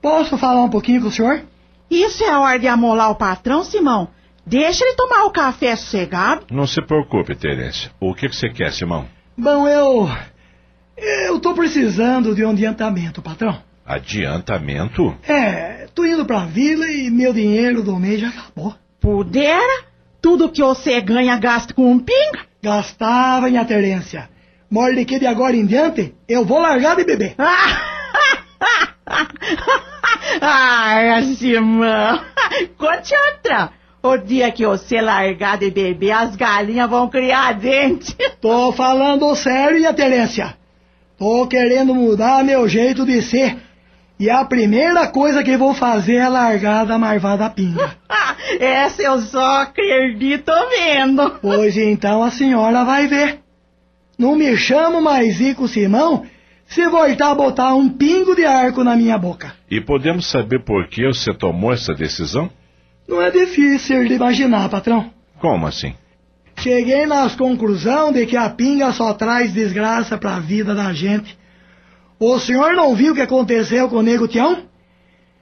[0.00, 1.42] Posso falar um pouquinho com o senhor?
[1.90, 4.08] Isso é hora de amolar o patrão, Simão.
[4.44, 6.46] Deixa ele tomar o café sossegado.
[6.50, 7.90] Não se preocupe, Terência.
[8.00, 9.06] O que, que você quer, Simão?
[9.36, 10.08] Bom, eu.
[11.02, 13.60] Eu tô precisando de um adiantamento, patrão.
[13.84, 15.16] Adiantamento?
[15.26, 18.76] É, tô indo pra vila e meu dinheiro do mês já acabou.
[19.00, 19.84] Pudera?
[20.20, 22.46] Tudo que você ganha gasta com um pinga?
[22.62, 24.30] Gastava em aterência.
[24.70, 27.34] Morde que de agora em diante eu vou largar de beber.
[30.40, 32.20] Ai, Simão.
[32.78, 33.72] Conte outra.
[34.00, 38.16] O dia que você largar de beber, as galinhas vão criar dente.
[38.40, 40.61] Tô falando sério, minha Terência.
[41.22, 43.56] Tô querendo mudar meu jeito de ser.
[44.18, 47.96] E a primeira coisa que vou fazer é largar da marvada pinga.
[48.58, 51.30] Essa eu só acredito vendo.
[51.40, 53.38] Pois então a senhora vai ver.
[54.18, 56.26] Não me chamo mais Zico Simão
[56.66, 59.54] se voltar a botar um pingo de arco na minha boca.
[59.70, 62.50] E podemos saber por que você tomou essa decisão?
[63.06, 65.08] Não é difícil de imaginar, patrão.
[65.38, 65.94] Como assim?
[66.56, 71.36] Cheguei nas conclusão de que a pinga só traz desgraça para a vida da gente.
[72.18, 74.64] O senhor não viu o que aconteceu com o Nego Tião?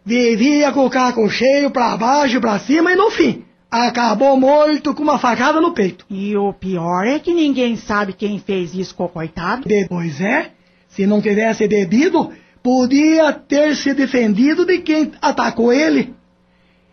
[0.04, 4.92] Vivia com o caco cheio para baixo e para cima e no fim acabou morto
[4.94, 6.04] com uma facada no peito.
[6.10, 9.68] E o pior é que ninguém sabe quem fez isso com o coitado.
[9.88, 10.50] Pois é,
[10.88, 12.32] se não tivesse bebido,
[12.62, 16.12] podia ter se defendido de quem atacou ele.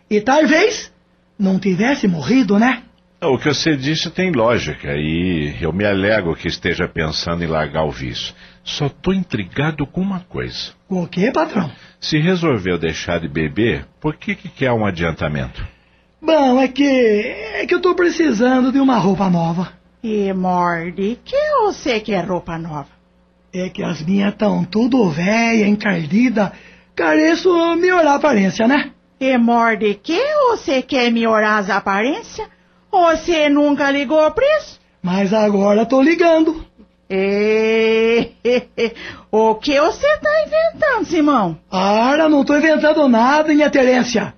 [0.08, 0.92] E talvez
[1.38, 2.84] não tivesse morrido, né?
[3.20, 7.84] O que você disse tem lógica e eu me alegro que esteja pensando em largar
[7.84, 8.32] o vício.
[8.62, 10.70] Só estou intrigado com uma coisa.
[10.88, 11.68] O que, patrão?
[12.00, 15.66] Se resolveu deixar de beber, por que, que quer um adiantamento?
[16.22, 16.84] Bom, é que.
[16.84, 19.72] é que eu tô precisando de uma roupa nova.
[20.00, 22.88] E morde, que você quer roupa nova?
[23.52, 26.52] É que as minhas tão tudo velha, encardida.
[26.94, 28.92] Careço melhorar a aparência, né?
[29.18, 32.48] E morde, que você quer melhorar as aparências?
[32.90, 34.80] Você nunca ligou o preço?
[35.02, 36.64] Mas agora tô ligando.
[37.10, 38.30] E...
[39.30, 41.58] o que você tá inventando, Simão?
[41.70, 44.34] Ora, não tô inventando nada, minha Terência.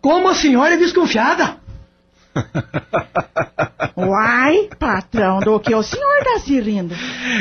[0.00, 1.58] Como a senhora é desconfiada?
[3.96, 6.94] Uai, patrão, do que o senhor tá se rindo?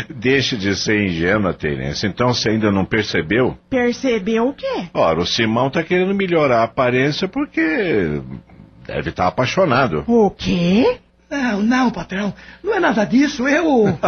[0.09, 2.07] Deixe de ser ingênua, Terência.
[2.07, 3.57] Então você ainda não percebeu?
[3.69, 4.87] Percebeu o quê?
[4.93, 8.21] Ora, o Simão tá querendo melhorar a aparência porque
[8.87, 10.03] deve estar apaixonado.
[10.07, 10.99] O quê?
[11.29, 12.33] Não, não, patrão.
[12.63, 13.47] Não é nada disso.
[13.47, 13.99] Eu.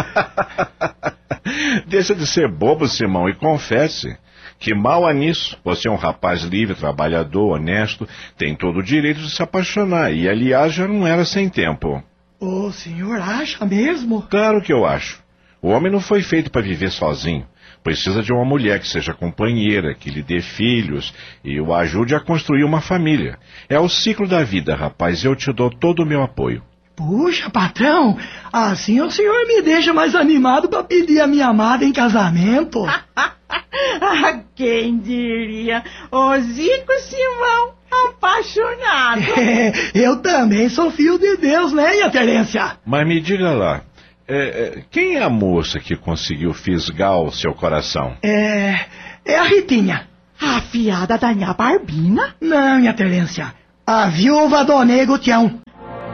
[1.86, 4.16] Deixa de ser bobo, Simão, e confesse.
[4.58, 5.56] Que mal há nisso?
[5.64, 10.12] Você é um rapaz livre, trabalhador, honesto, tem todo o direito de se apaixonar.
[10.12, 12.02] E, aliás, já não era sem tempo.
[12.38, 14.22] O senhor acha mesmo?
[14.22, 15.22] Claro que eu acho.
[15.62, 17.46] O homem não foi feito para viver sozinho.
[17.82, 22.20] Precisa de uma mulher que seja companheira, que lhe dê filhos e o ajude a
[22.20, 23.38] construir uma família.
[23.68, 26.62] É o ciclo da vida, rapaz, e eu te dou todo o meu apoio.
[26.94, 28.18] Puxa, patrão,
[28.52, 32.84] assim o senhor me deixa mais animado para pedir a minha amada em casamento.
[33.16, 35.82] ah, quem diria?
[36.12, 39.20] O Zico Simão apaixonado.
[39.40, 42.76] É, eu também sou filho de Deus, né, minha Terência?
[42.84, 43.82] Mas me diga lá,
[44.30, 48.16] é, é, quem é a moça que conseguiu fisgar o seu coração?
[48.22, 48.86] É.
[49.24, 50.08] É a Ritinha.
[50.40, 52.34] A fiada da minha Barbina?
[52.40, 53.52] Não, minha Terência.
[53.86, 55.60] A viúva do Nego Tião.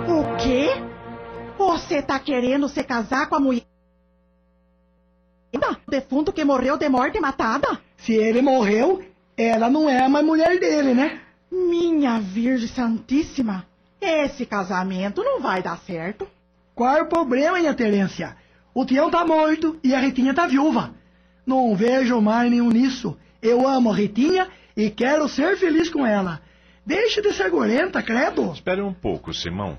[0.09, 0.71] O quê?
[1.59, 3.65] Você tá querendo se casar com a mulher?
[5.55, 7.79] O defunto que morreu de morte matada?
[7.97, 9.05] Se ele morreu,
[9.37, 11.21] ela não é mais mulher dele, né?
[11.51, 13.67] Minha Virgem Santíssima,
[14.01, 16.27] esse casamento não vai dar certo.
[16.77, 18.37] Qual é o problema, minha Terência?
[18.75, 20.95] O Tião tá morto e a Ritinha tá viúva.
[21.47, 23.17] Não vejo mais nenhum nisso.
[23.41, 24.47] Eu amo a Ritinha
[24.77, 26.43] e quero ser feliz com ela.
[26.85, 28.53] Deixe de ser gorenta, credo.
[28.53, 29.79] Espere um pouco, Simão.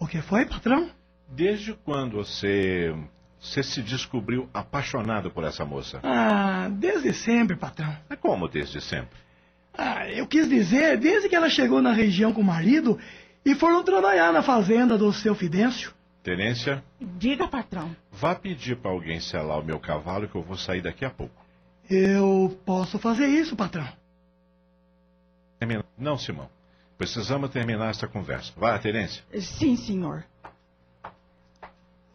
[0.00, 0.88] O que foi, patrão?
[1.28, 2.94] Desde quando você.
[3.38, 6.00] Você se descobriu apaixonado por essa moça?
[6.02, 7.94] Ah, desde sempre, patrão.
[8.08, 9.18] É como desde sempre?
[9.76, 12.98] Ah, eu quis dizer, desde que ela chegou na região com o marido
[13.44, 15.92] e foram trabalhar na fazenda do seu Fidêncio.
[16.22, 17.94] Tenência, Diga, patrão.
[18.12, 21.34] vá pedir para alguém selar o meu cavalo que eu vou sair daqui a pouco.
[21.90, 23.86] Eu posso fazer isso, patrão.
[25.98, 26.48] Não, Simão.
[26.98, 28.52] Precisamos terminar essa conversa.
[28.56, 29.22] Vá, Terência.
[29.40, 30.24] Sim, senhor.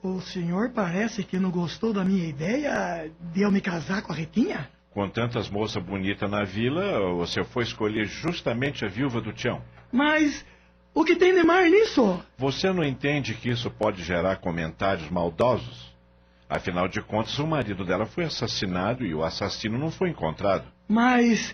[0.03, 4.15] O senhor parece que não gostou da minha ideia de eu me casar com a
[4.15, 4.69] Ritinha?
[4.91, 9.61] Com tantas moças bonitas na vila, você foi escolher justamente a viúva do Tião.
[9.91, 10.45] Mas
[10.99, 12.19] o que tem de mais nisso?
[12.39, 15.95] Você não entende que isso pode gerar comentários maldosos?
[16.49, 20.65] Afinal de contas, o marido dela foi assassinado e o assassino não foi encontrado.
[20.87, 21.53] Mas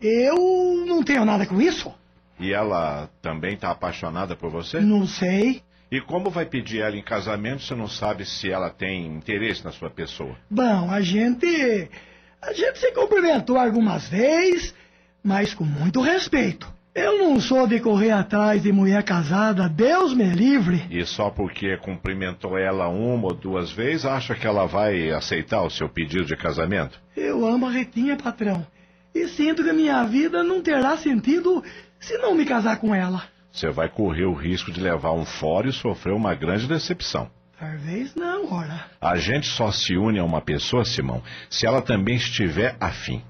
[0.00, 1.94] eu não tenho nada com isso.
[2.40, 4.80] E ela também está apaixonada por você?
[4.80, 5.62] Não sei.
[5.88, 9.70] E como vai pedir ela em casamento se não sabe se ela tem interesse na
[9.70, 10.36] sua pessoa?
[10.50, 11.88] Bom, a gente.
[12.42, 14.74] A gente se cumprimentou algumas vezes,
[15.22, 16.73] mas com muito respeito.
[16.94, 20.86] Eu não sou de correr atrás de mulher casada, Deus me livre.
[20.88, 25.70] E só porque cumprimentou ela uma ou duas vezes, acha que ela vai aceitar o
[25.70, 27.00] seu pedido de casamento?
[27.16, 28.64] Eu amo a Ritinha, patrão.
[29.12, 31.64] E sinto que a minha vida não terá sentido
[31.98, 33.24] se não me casar com ela.
[33.50, 37.28] Você vai correr o risco de levar um fora e sofrer uma grande decepção.
[37.58, 38.84] Talvez não, ora.
[39.00, 41.20] A gente só se une a uma pessoa, Simão,
[41.50, 43.20] se ela também estiver afim.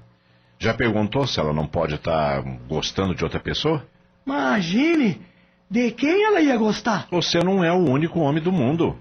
[0.59, 3.85] Já perguntou se ela não pode estar gostando de outra pessoa?
[4.25, 5.21] Imagine,
[5.69, 7.07] de quem ela ia gostar?
[7.11, 8.97] Você não é o único homem do mundo.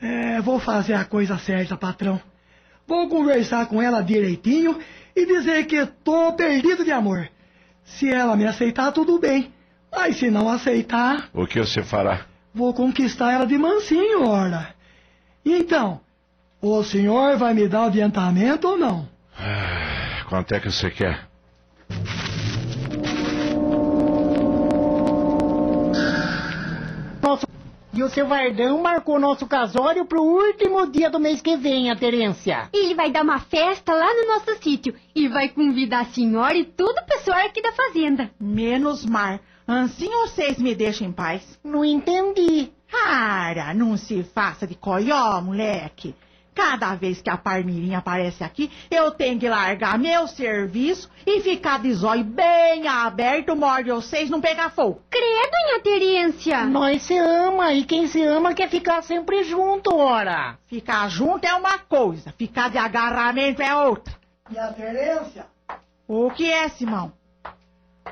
[0.00, 2.20] É, vou fazer a coisa certa, patrão.
[2.86, 4.78] Vou conversar com ela direitinho
[5.14, 7.28] e dizer que tô perdido de amor.
[7.84, 9.52] Se ela me aceitar, tudo bem.
[9.90, 12.20] Mas se não aceitar, O que você fará?
[12.54, 14.74] vou conquistar ela de mansinho, ora.
[15.44, 16.00] Então,
[16.60, 19.08] o senhor vai me dar o adiantamento ou não?
[20.28, 21.28] Quanto é que você quer?
[27.22, 27.46] Nosso...
[27.94, 31.96] E o seu Vardão marcou nosso casório pro último dia do mês que vem, a
[31.96, 32.68] Terência.
[32.74, 36.64] Ele vai dar uma festa lá no nosso sítio e vai convidar a senhora e
[36.64, 38.30] todo o pessoal aqui da fazenda.
[38.38, 39.40] Menos mar.
[39.66, 41.58] Assim vocês me deixam em paz.
[41.64, 42.70] Não entendi.
[42.90, 46.14] Cara, não se faça de coió, moleque.
[46.56, 51.78] Cada vez que a Parmirinha aparece aqui, eu tenho que largar meu serviço e ficar
[51.78, 55.02] de zóio bem aberto, morde vocês não pegar fogo.
[55.10, 56.64] Credo, minha Terência.
[56.64, 60.56] Nós se ama e quem se ama quer ficar sempre junto, ora.
[60.66, 64.14] Ficar junto é uma coisa, ficar de agarramento é outra.
[64.50, 65.44] E a Terência?
[66.08, 67.12] O que é, Simão?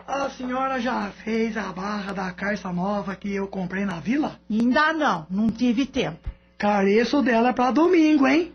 [0.06, 4.38] A senhora já fez a barra da carça nova que eu comprei na vila?
[4.50, 6.28] Ainda não, não tive tempo.
[6.58, 8.52] Careço dela pra domingo, hein?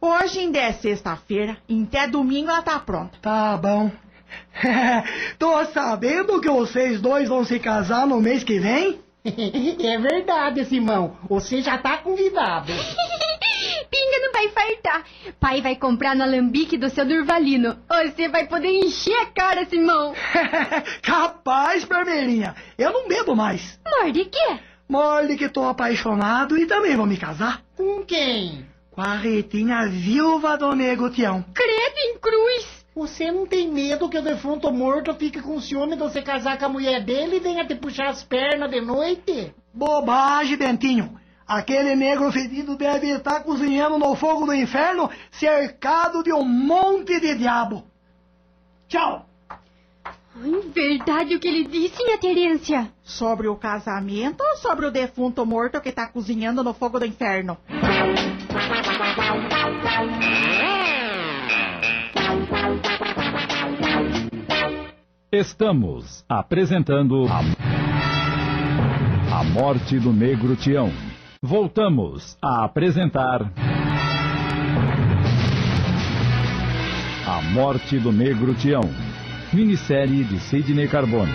[0.00, 3.18] Hoje ainda é sexta-feira, e até domingo ela tá pronta.
[3.20, 3.90] Tá bom.
[5.38, 9.00] Tô sabendo que vocês dois vão se casar no mês que vem?
[9.24, 11.18] é verdade, Simão.
[11.28, 12.72] Você já tá convidado.
[13.90, 15.04] Pinga não vai fartar.
[15.38, 17.76] Pai vai comprar no alambique do seu Durvalino.
[17.88, 20.14] Você vai poder encher a cara, Simão.
[21.02, 22.54] Capaz, Parmeirinha.
[22.78, 23.78] Eu não bebo mais.
[23.84, 24.58] Morde quê?
[24.90, 27.62] Morde que tô apaixonado e também vou me casar.
[27.76, 28.66] Com quem?
[28.90, 31.44] Com a Ritinha viúva do Nego Tião.
[31.54, 32.84] Credo em cruz.
[32.96, 36.64] Você não tem medo que o defunto morto fique com ciúme de você casar com
[36.64, 39.54] a mulher dele e venha te puxar as pernas de noite?
[39.72, 41.20] Bobagem, Bentinho.
[41.46, 47.36] Aquele negro fedido deve estar cozinhando no fogo do inferno, cercado de um monte de
[47.36, 47.84] diabo.
[48.88, 49.29] Tchau.
[50.42, 52.90] Ai, verdade o que ele disse, minha Terência.
[53.02, 57.58] Sobre o casamento ou sobre o defunto morto que tá cozinhando no fogo do inferno?
[65.30, 67.40] Estamos apresentando a,
[69.40, 70.90] a Morte do Negro Tião.
[71.42, 73.52] Voltamos a apresentar
[77.26, 78.82] A Morte do Negro Tião,
[79.52, 81.32] minissérie de Sidney Carbone.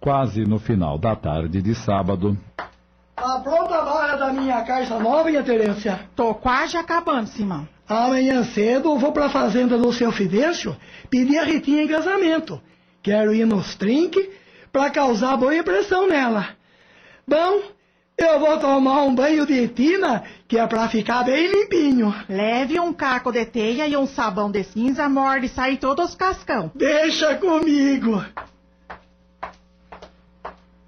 [0.00, 2.36] Quase no final da tarde de sábado,
[3.22, 6.08] Tá pronta a barra da minha caixa nova, minha Terência?
[6.16, 7.68] Tô quase acabando, Simão.
[7.88, 10.76] Amanhã cedo eu vou pra fazenda do seu Fidêncio
[11.08, 12.60] pedir a Ritinha em casamento.
[13.00, 14.28] Quero ir nos trinques
[14.72, 16.48] pra causar boa impressão nela.
[17.28, 17.60] Bom,
[18.42, 22.12] vou tomar um banho de tina, que é pra ficar bem limpinho.
[22.28, 26.14] Leve um caco de teia e um sabão de cinza, morde e sai todos os
[26.16, 26.70] cascão.
[26.74, 28.22] Deixa comigo.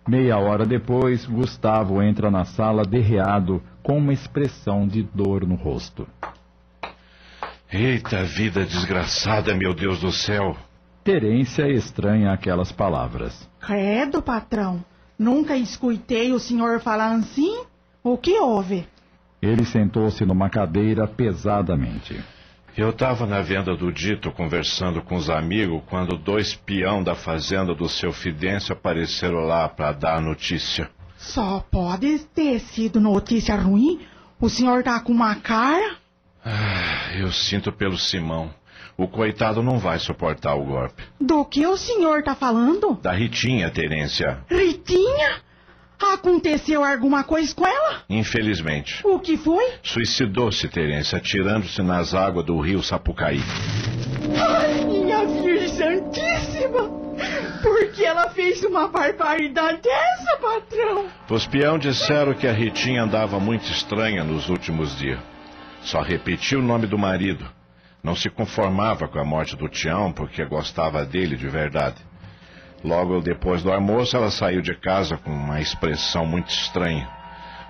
[0.06, 6.06] meia hora depois, Gustavo entra na sala derreado com uma expressão de dor no rosto.
[7.72, 10.56] Eita vida desgraçada, meu Deus do céu.
[11.04, 13.48] Terência estranha aquelas palavras.
[13.60, 14.84] Credo, patrão.
[15.18, 17.64] Nunca escutei o senhor falar assim.
[18.02, 18.86] O que houve?
[19.40, 22.18] Ele sentou-se numa cadeira pesadamente.
[22.76, 27.72] Eu estava na venda do dito conversando com os amigos quando dois peão da fazenda
[27.72, 30.90] do seu Fidêncio apareceram lá para dar a notícia.
[31.16, 34.00] Só pode ter sido notícia ruim.
[34.40, 35.96] O senhor tá com uma cara.
[36.44, 38.52] Ah, eu sinto pelo Simão.
[38.96, 41.02] O coitado não vai suportar o golpe.
[41.20, 42.94] Do que o senhor tá falando?
[43.02, 44.38] Da Ritinha, Terência.
[44.48, 45.42] Ritinha?
[46.12, 48.02] Aconteceu alguma coisa com ela?
[48.08, 49.00] Infelizmente.
[49.04, 49.64] O que foi?
[49.82, 53.40] Suicidou-se, Terência, atirando-se nas águas do rio Sapucaí.
[54.36, 57.04] Ai, minha Virgem Santíssima!
[57.62, 61.06] Por que ela fez uma barbaridade dessa, patrão?
[61.30, 65.18] Os peão disseram que a Ritinha andava muito estranha nos últimos dias.
[65.82, 67.44] Só repetia o nome do marido.
[68.04, 71.96] Não se conformava com a morte do Tião porque gostava dele de verdade.
[72.84, 77.08] Logo depois do almoço, ela saiu de casa com uma expressão muito estranha.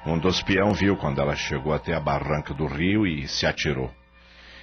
[0.05, 3.89] Um dos peão viu quando ela chegou até a barranca do rio e se atirou.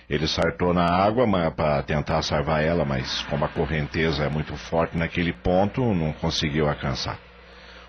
[0.09, 4.97] Ele saltou na água para tentar salvar ela, mas como a correnteza é muito forte
[4.97, 7.17] naquele ponto, não conseguiu alcançar.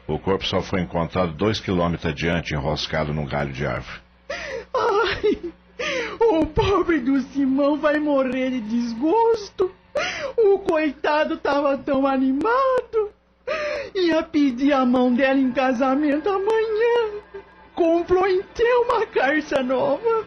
[0.07, 4.01] O corpo só foi encontrado dois quilômetros adiante, enroscado num galho de árvore.
[4.73, 5.53] Ai,
[6.21, 9.71] o pobre do Simão vai morrer de desgosto.
[10.37, 13.11] O coitado tava tão animado.
[13.95, 17.21] Ia pedir a mão dela em casamento amanhã.
[17.75, 20.27] Comprou então uma carça nova.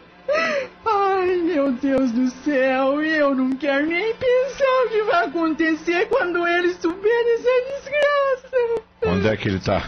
[0.85, 6.47] Ai, meu Deus do céu, eu não quero nem pensar o que vai acontecer quando
[6.47, 8.83] ele souber dessa desgraça.
[9.07, 9.83] Onde é que ele tá?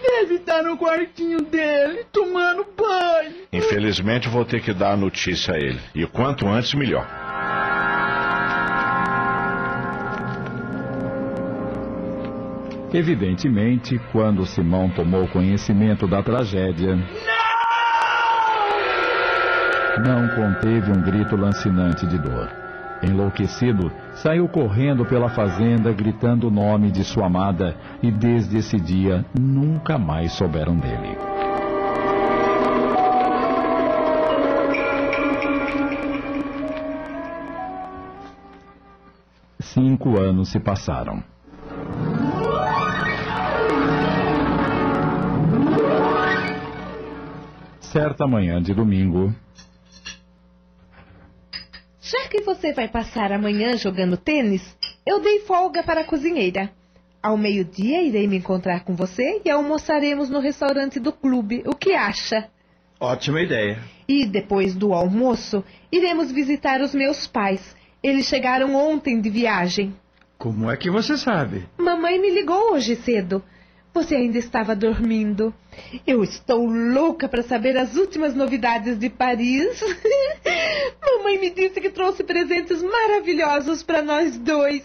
[0.00, 3.34] Deve estar no quartinho dele, tomando banho.
[3.52, 5.80] Infelizmente vou ter que dar a notícia a ele.
[5.94, 7.06] E quanto antes, melhor.
[12.92, 16.96] Evidentemente, quando Simão tomou conhecimento da tragédia.
[16.96, 17.47] Não
[20.28, 22.48] conteve um grito lancinante de dor.
[23.02, 29.24] Enlouquecido, saiu correndo pela fazenda gritando o nome de sua amada e desde esse dia
[29.38, 31.16] nunca mais souberam dele.
[39.60, 41.22] Cinco anos se passaram.
[47.80, 49.34] Certa manhã de domingo,
[52.48, 56.70] você vai passar a manhã jogando tênis, eu dei folga para a cozinheira.
[57.22, 61.62] Ao meio-dia irei me encontrar com você e almoçaremos no restaurante do clube.
[61.66, 62.48] O que acha?
[62.98, 63.78] Ótima ideia.
[64.08, 65.62] E depois do almoço,
[65.92, 67.76] iremos visitar os meus pais.
[68.02, 69.94] Eles chegaram ontem de viagem.
[70.38, 71.66] Como é que você sabe?
[71.76, 73.44] Mamãe me ligou hoje cedo.
[73.98, 75.52] Você ainda estava dormindo.
[76.06, 79.82] Eu estou louca para saber as últimas novidades de Paris.
[81.02, 84.84] Mamãe me disse que trouxe presentes maravilhosos para nós dois.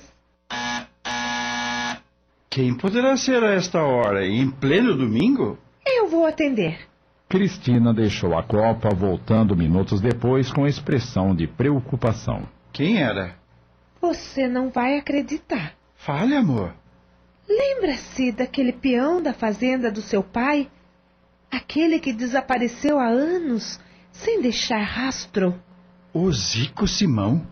[2.49, 4.25] Quem poderá ser a esta hora?
[4.25, 5.59] Em pleno domingo?
[5.85, 6.79] Eu vou atender.
[7.29, 12.49] Cristina deixou a copa, voltando minutos depois com expressão de preocupação.
[12.71, 13.35] Quem era?
[14.01, 15.75] Você não vai acreditar.
[15.97, 16.73] Fale, amor.
[17.47, 20.69] Lembra-se daquele peão da fazenda do seu pai?
[21.51, 23.79] Aquele que desapareceu há anos,
[24.11, 25.59] sem deixar rastro?
[26.13, 27.45] O Zico Simão?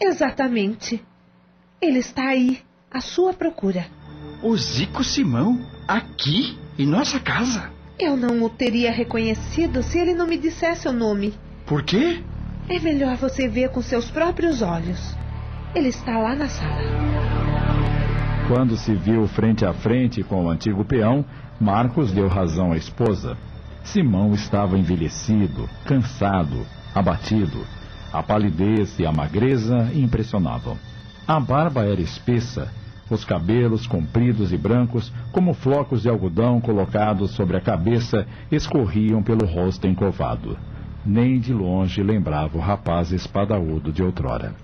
[0.00, 1.02] Exatamente.
[1.80, 2.60] Ele está aí,
[2.90, 3.86] à sua procura.
[4.42, 5.58] O Zico Simão?
[5.86, 6.58] Aqui?
[6.78, 7.70] Em nossa casa?
[7.98, 11.34] Eu não o teria reconhecido se ele não me dissesse o nome.
[11.64, 12.22] Por quê?
[12.68, 14.98] É melhor você ver com seus próprios olhos.
[15.74, 17.55] Ele está lá na sala.
[18.48, 21.24] Quando se viu frente a frente com o antigo peão,
[21.60, 23.36] Marcos deu razão à esposa.
[23.82, 26.64] Simão estava envelhecido, cansado,
[26.94, 27.58] abatido.
[28.12, 30.78] A palidez e a magreza impressionavam.
[31.26, 32.72] A barba era espessa,
[33.10, 39.44] os cabelos compridos e brancos, como flocos de algodão colocados sobre a cabeça, escorriam pelo
[39.44, 40.56] rosto encovado.
[41.04, 44.54] Nem de longe lembrava o rapaz espadaúdo de outrora.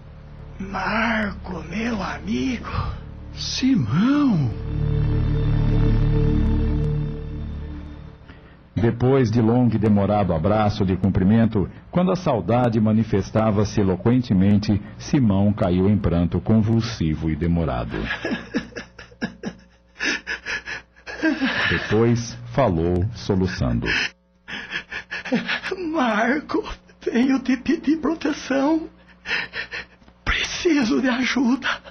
[0.60, 3.02] Marco, meu amigo.
[3.34, 4.50] Simão!
[8.74, 15.88] Depois de longo e demorado abraço de cumprimento, quando a saudade manifestava-se eloquentemente, Simão caiu
[15.88, 17.96] em pranto convulsivo e demorado.
[21.70, 23.86] Depois falou, soluçando.
[25.92, 26.62] Marco,
[27.04, 28.88] venho te pedir proteção.
[30.24, 31.81] Preciso de ajuda.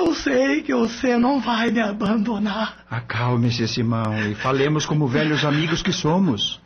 [0.00, 2.86] Eu sei que você não vai me abandonar.
[2.90, 6.58] Acalme-se, Simão, e falemos como velhos amigos que somos.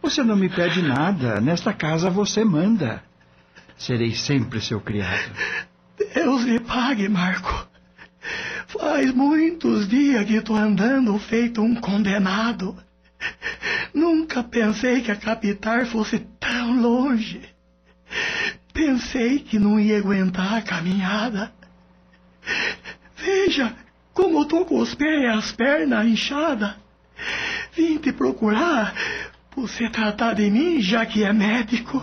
[0.00, 1.38] Você não me pede nada.
[1.38, 3.02] Nesta casa você manda.
[3.76, 5.32] Serei sempre seu criado.
[6.14, 7.68] Deus lhe pague, Marco.
[8.68, 12.74] Faz muitos dias que estou andando feito um condenado.
[13.92, 17.42] Nunca pensei que a capital fosse tão longe.
[18.72, 21.52] Pensei que não ia aguentar a caminhada.
[23.22, 23.72] Veja
[24.12, 26.74] como eu tô com os pés e as pernas inchadas.
[27.72, 28.92] vim te procurar
[29.50, 32.02] por se tratar de mim, já que é médico.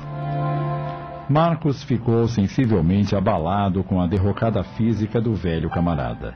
[1.30, 6.36] Marcos ficou sensivelmente abalado com a derrocada física do velho camarada.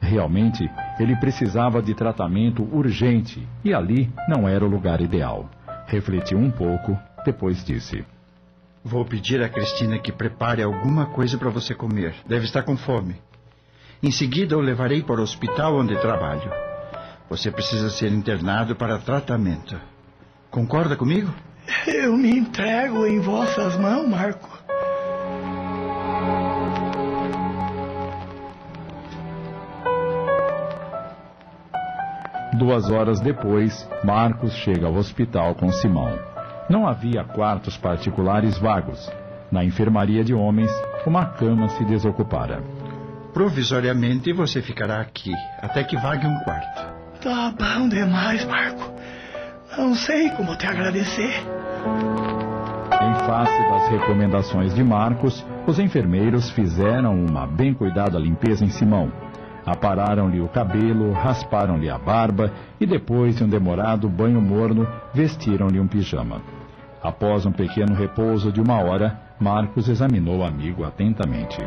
[0.00, 5.50] Realmente, ele precisava de tratamento urgente e ali não era o lugar ideal.
[5.86, 8.04] Refletiu um pouco, depois disse:
[8.82, 12.14] Vou pedir a Cristina que prepare alguma coisa para você comer.
[12.26, 13.16] Deve estar com fome.
[14.02, 16.50] Em seguida, o levarei para o hospital onde trabalho.
[17.28, 19.78] Você precisa ser internado para tratamento.
[20.50, 21.30] Concorda comigo?
[21.86, 24.48] Eu me entrego em vossas mãos, Marco.
[32.58, 36.18] Duas horas depois, Marcos chega ao hospital com Simão.
[36.70, 39.10] Não havia quartos particulares vagos.
[39.52, 40.70] Na enfermaria de homens,
[41.06, 42.79] uma cama se desocupara.
[43.32, 45.32] Provisoriamente você ficará aqui,
[45.62, 47.00] até que vague um quarto.
[47.22, 48.92] Tá bom demais, Marco.
[49.76, 51.44] Não sei como te agradecer.
[53.02, 59.12] Em face das recomendações de Marcos, os enfermeiros fizeram uma bem cuidada limpeza em Simão.
[59.64, 65.86] Apararam-lhe o cabelo, rasparam-lhe a barba e, depois de um demorado banho morno, vestiram-lhe um
[65.86, 66.42] pijama.
[67.02, 71.58] Após um pequeno repouso de uma hora, Marcos examinou o amigo atentamente.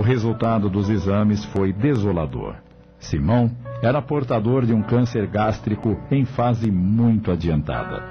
[0.00, 2.54] O resultado dos exames foi desolador.
[2.98, 3.50] Simão
[3.82, 8.02] era portador de um câncer gástrico em fase muito adiantada.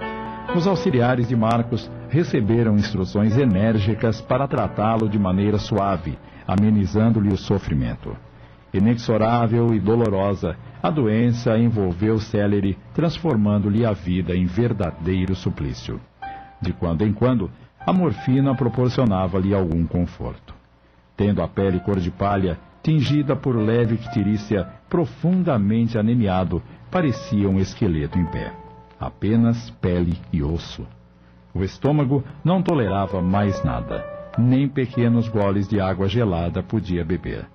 [0.55, 6.15] Os auxiliares de Marcos receberam instruções enérgicas para tratá-lo de maneira suave,
[6.47, 8.15] amenizando-lhe o sofrimento.
[8.71, 15.99] Inexorável e dolorosa, a doença envolveu Celery, transformando-lhe a vida em verdadeiro suplício.
[16.61, 17.49] De quando em quando,
[17.79, 20.58] a morfina proporcionava-lhe algum conforto.
[21.19, 28.17] Tendo a pele cor de palha, tingida por leve icterícia, profundamente anemiado, parecia um esqueleto
[28.17, 28.53] em pé.
[28.97, 30.87] Apenas pele e osso.
[31.53, 34.01] O estômago não tolerava mais nada.
[34.37, 37.45] Nem pequenos goles de água gelada podia beber.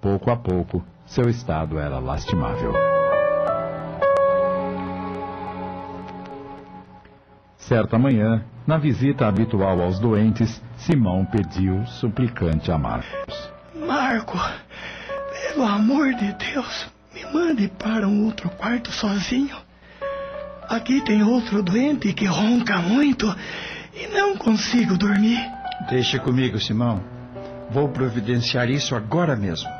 [0.00, 2.72] Pouco a pouco, seu estado era lastimável.
[7.62, 13.52] Certa manhã, na visita habitual aos doentes, Simão pediu suplicante a Marcos.
[13.86, 14.36] Marco,
[15.32, 19.56] pelo amor de Deus, me mande para um outro quarto sozinho.
[20.68, 23.32] Aqui tem outro doente que ronca muito
[23.94, 25.38] e não consigo dormir.
[25.88, 27.00] Deixe comigo, Simão.
[27.70, 29.70] Vou providenciar isso agora mesmo.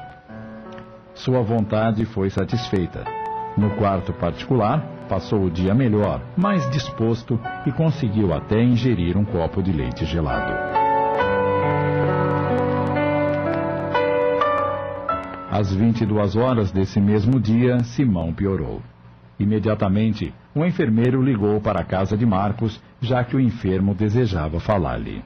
[1.15, 3.05] Sua vontade foi satisfeita.
[3.57, 9.62] No quarto particular, passou o dia melhor, mais disposto e conseguiu até ingerir um copo
[9.62, 10.53] de leite gelado.
[15.51, 18.81] Às 22 horas desse mesmo dia, Simão piorou.
[19.39, 25.23] Imediatamente, um enfermeiro ligou para a casa de Marcos, já que o enfermo desejava falar-lhe.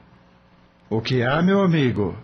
[0.89, 2.15] O que há, meu amigo?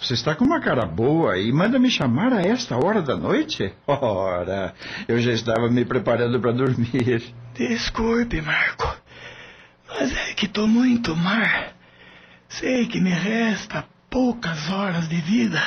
[0.00, 3.70] Você está com uma cara boa e manda me chamar a esta hora da noite?
[3.86, 4.74] Ora,
[5.06, 7.22] eu já estava me preparando para dormir.
[7.54, 8.96] Desculpe, Marco,
[9.86, 11.74] mas é que estou muito mar.
[12.48, 15.62] Sei que me resta poucas horas de vida.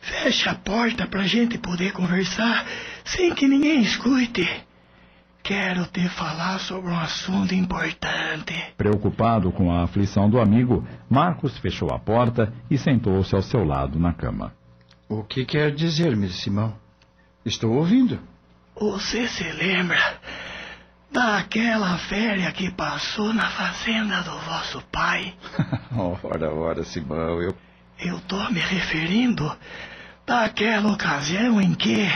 [0.00, 2.66] Feche a porta para a gente poder conversar
[3.04, 4.48] sem que ninguém escute.
[5.42, 8.54] Quero te falar sobre um assunto importante.
[8.76, 13.98] Preocupado com a aflição do amigo, Marcos fechou a porta e sentou-se ao seu lado
[13.98, 14.52] na cama.
[15.08, 16.74] O que quer dizer-me, Simão?
[17.44, 18.20] Estou ouvindo.
[18.76, 19.98] Você se lembra
[21.10, 25.34] daquela férias que passou na fazenda do vosso pai?
[26.22, 27.54] ora, ora, Simão, eu.
[27.98, 29.50] Eu tô me referindo
[30.26, 32.08] daquela ocasião em que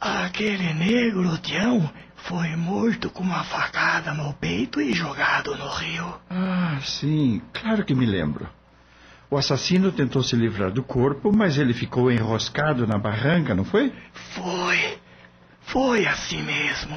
[0.00, 1.90] aquele negro Tião
[2.22, 6.14] foi morto com uma facada no peito e jogado no rio.
[6.30, 8.48] Ah, sim, claro que me lembro.
[9.30, 13.92] O assassino tentou se livrar do corpo, mas ele ficou enroscado na barranca, não foi?
[14.12, 14.98] Foi.
[15.62, 16.96] Foi assim mesmo.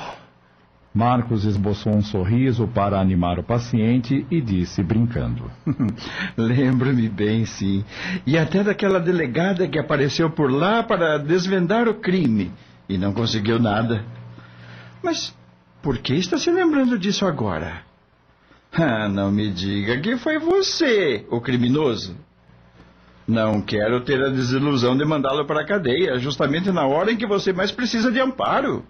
[0.93, 5.49] Marcos esboçou um sorriso para animar o paciente e disse, brincando:
[6.37, 7.83] Lembro-me bem, sim.
[8.25, 12.51] E até daquela delegada que apareceu por lá para desvendar o crime
[12.87, 14.05] e não conseguiu nada.
[15.05, 15.37] Mas
[15.83, 17.83] por que está se lembrando disso agora?
[18.73, 22.17] Ah, não me diga que foi você, o criminoso.
[23.27, 27.27] Não quero ter a desilusão de mandá-lo para a cadeia, justamente na hora em que
[27.27, 28.83] você mais precisa de amparo.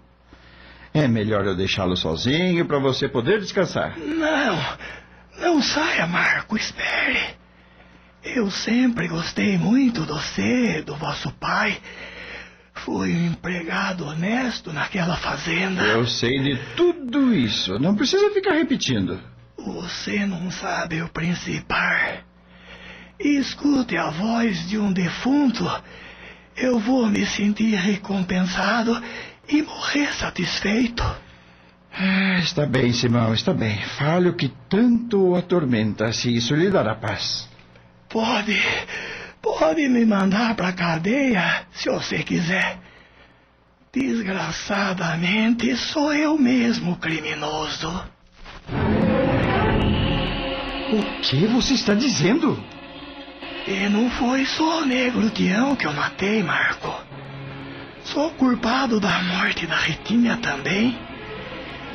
[0.94, 3.98] É melhor eu deixá-lo sozinho para você poder descansar.
[3.98, 4.78] Não,
[5.38, 7.36] não saia, Marco, espere.
[8.24, 11.78] Eu sempre gostei muito de você, do vosso pai.
[12.76, 15.82] Fui um empregado honesto naquela fazenda.
[15.82, 17.78] Eu sei de tudo isso.
[17.78, 19.18] Não precisa ficar repetindo.
[19.58, 22.18] Você não sabe o principal.
[23.18, 25.64] Escute a voz de um defunto.
[26.56, 29.02] Eu vou me sentir recompensado
[29.48, 31.02] e morrer satisfeito.
[31.92, 33.78] Ah, está bem, Simão, está bem.
[33.98, 37.48] Fale o que tanto o atormenta, se isso lhe dará paz.
[38.08, 38.62] Pode.
[39.46, 42.80] Pode me mandar pra cadeia, se você quiser.
[43.92, 47.88] Desgraçadamente, sou eu mesmo criminoso.
[50.92, 52.60] O que você está dizendo?
[53.68, 56.92] E não foi só o negro Tião que eu matei, Marco.
[58.02, 60.98] Sou culpado da morte da Ritinha também.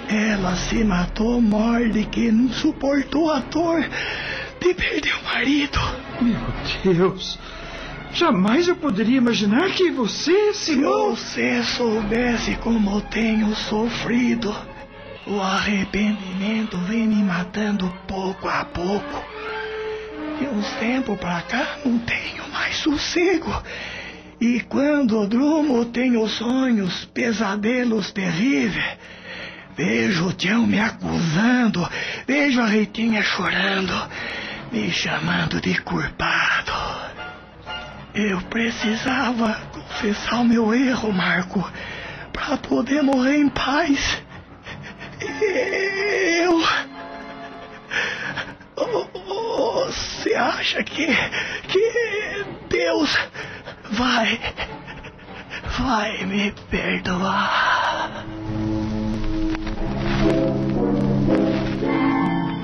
[0.07, 3.85] Ela se matou morde que não suportou a dor
[4.61, 5.79] de perder o marido.
[6.21, 7.39] Meu Deus!
[8.13, 11.15] Jamais eu poderia imaginar que você, Simão...
[11.15, 14.53] Se você soubesse como eu tenho sofrido,
[15.25, 19.23] o arrependimento vem me matando pouco a pouco.
[20.37, 23.51] De uns tempos pra cá não tenho mais sossego.
[24.41, 28.97] E quando durmo tenho sonhos, pesadelos terríveis.
[29.77, 31.87] Vejo o Tião me acusando,
[32.27, 33.93] vejo a Ritinha chorando,
[34.71, 36.71] me chamando de culpado.
[38.13, 41.69] Eu precisava confessar o meu erro, Marco,
[42.31, 44.21] para poder morrer em paz.
[45.19, 46.61] Eu.
[49.85, 51.07] Você acha que.
[51.67, 53.17] que Deus
[53.91, 54.39] vai.
[55.77, 58.25] vai me perdoar?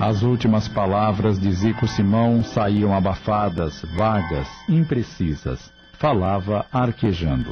[0.07, 5.69] As últimas palavras de Zico Simão saíam abafadas, vagas, imprecisas.
[5.99, 7.51] Falava arquejando.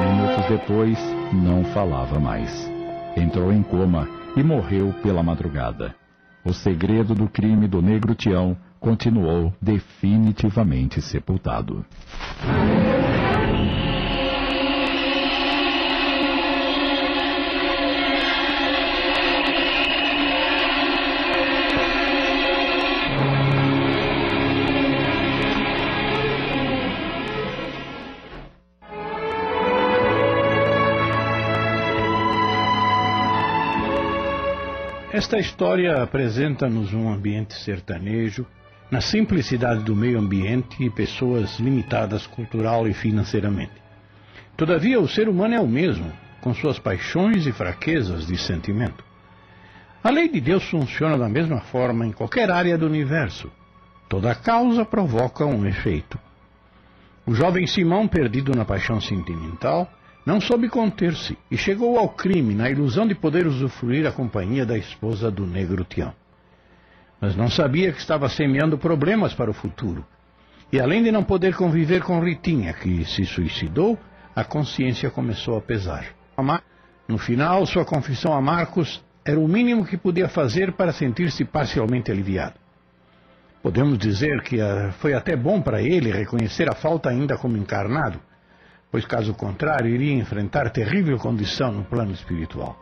[0.00, 0.98] Minutos depois,
[1.30, 2.72] não falava mais.
[3.14, 5.94] Entrou em coma e morreu pela madrugada.
[6.42, 11.84] O segredo do crime do negro Tião continuou definitivamente sepultado.
[35.30, 38.44] Esta história apresenta-nos um ambiente sertanejo,
[38.90, 43.70] na simplicidade do meio ambiente e pessoas limitadas cultural e financeiramente.
[44.56, 49.04] Todavia, o ser humano é o mesmo, com suas paixões e fraquezas de sentimento.
[50.02, 53.48] A lei de Deus funciona da mesma forma em qualquer área do universo.
[54.08, 56.18] Toda causa provoca um efeito.
[57.24, 59.88] O jovem Simão, perdido na paixão sentimental,
[60.24, 64.76] não soube conter-se e chegou ao crime na ilusão de poder usufruir a companhia da
[64.76, 66.12] esposa do negro Tião.
[67.20, 70.04] Mas não sabia que estava semeando problemas para o futuro.
[70.72, 73.98] E além de não poder conviver com Ritinha, que se suicidou,
[74.34, 76.06] a consciência começou a pesar.
[77.08, 82.10] No final, sua confissão a Marcos era o mínimo que podia fazer para sentir-se parcialmente
[82.10, 82.54] aliviado.
[83.62, 88.18] Podemos dizer que uh, foi até bom para ele reconhecer a falta ainda como encarnado,
[88.90, 92.78] pois caso contrário iria enfrentar terrível condição no plano espiritual.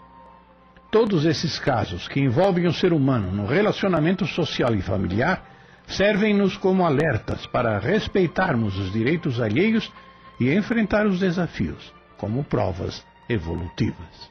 [0.90, 5.44] Todos esses casos que envolvem o ser humano no relacionamento social e familiar
[5.86, 9.92] servem-nos como alertas para respeitarmos os direitos alheios
[10.40, 14.30] e enfrentar os desafios como provas evolutivas.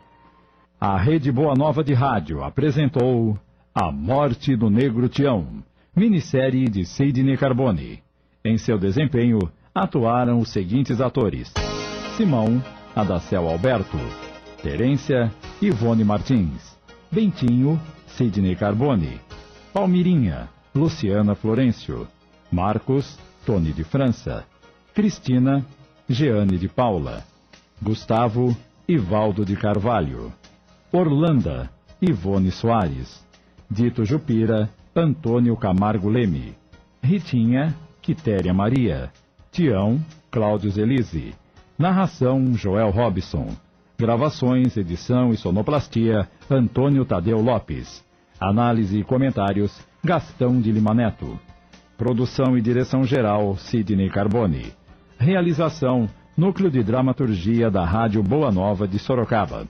[0.80, 3.40] A Rede Boa Nova de Rádio apresentou
[3.74, 5.64] A Morte do Negro Tião,
[5.96, 8.04] minissérie de Sidney Carbone.
[8.44, 9.40] Em seu desempenho,
[9.78, 11.54] atuaram os seguintes atores:
[12.16, 12.62] Simão,
[12.96, 13.98] Adacel Alberto,
[14.62, 15.32] Terência,
[15.62, 16.76] Ivone Martins,
[17.12, 19.22] Bentinho, Sidney Carbone,
[19.72, 22.08] Palmirinha, Luciana Florencio,
[22.52, 24.46] Marcos, Tony de França,
[24.94, 25.66] Cristina,
[26.10, 27.24] Jeane de Paula,
[27.82, 28.56] Gustavo,
[28.88, 30.34] Ivaldo de Carvalho,
[30.92, 31.70] Orlanda,
[32.02, 33.26] Ivone Soares,
[33.70, 36.56] Dito Jupira, Antônio Camargo Leme,
[37.04, 39.12] Ritinha, Quitéria Maria,
[39.52, 40.00] Tião,
[40.30, 41.34] Cláudio Zelise.
[41.78, 43.48] Narração, Joel Robson.
[43.98, 48.04] Gravações, edição e sonoplastia, Antônio Tadeu Lopes.
[48.40, 51.40] Análise e comentários, Gastão de Lima Neto.
[51.98, 54.74] Produção e direção geral, Sidney Carbone.
[55.18, 56.08] Realização,
[56.38, 59.68] Núcleo de Dramaturgia da Rádio Boa Nova de Sorocaba.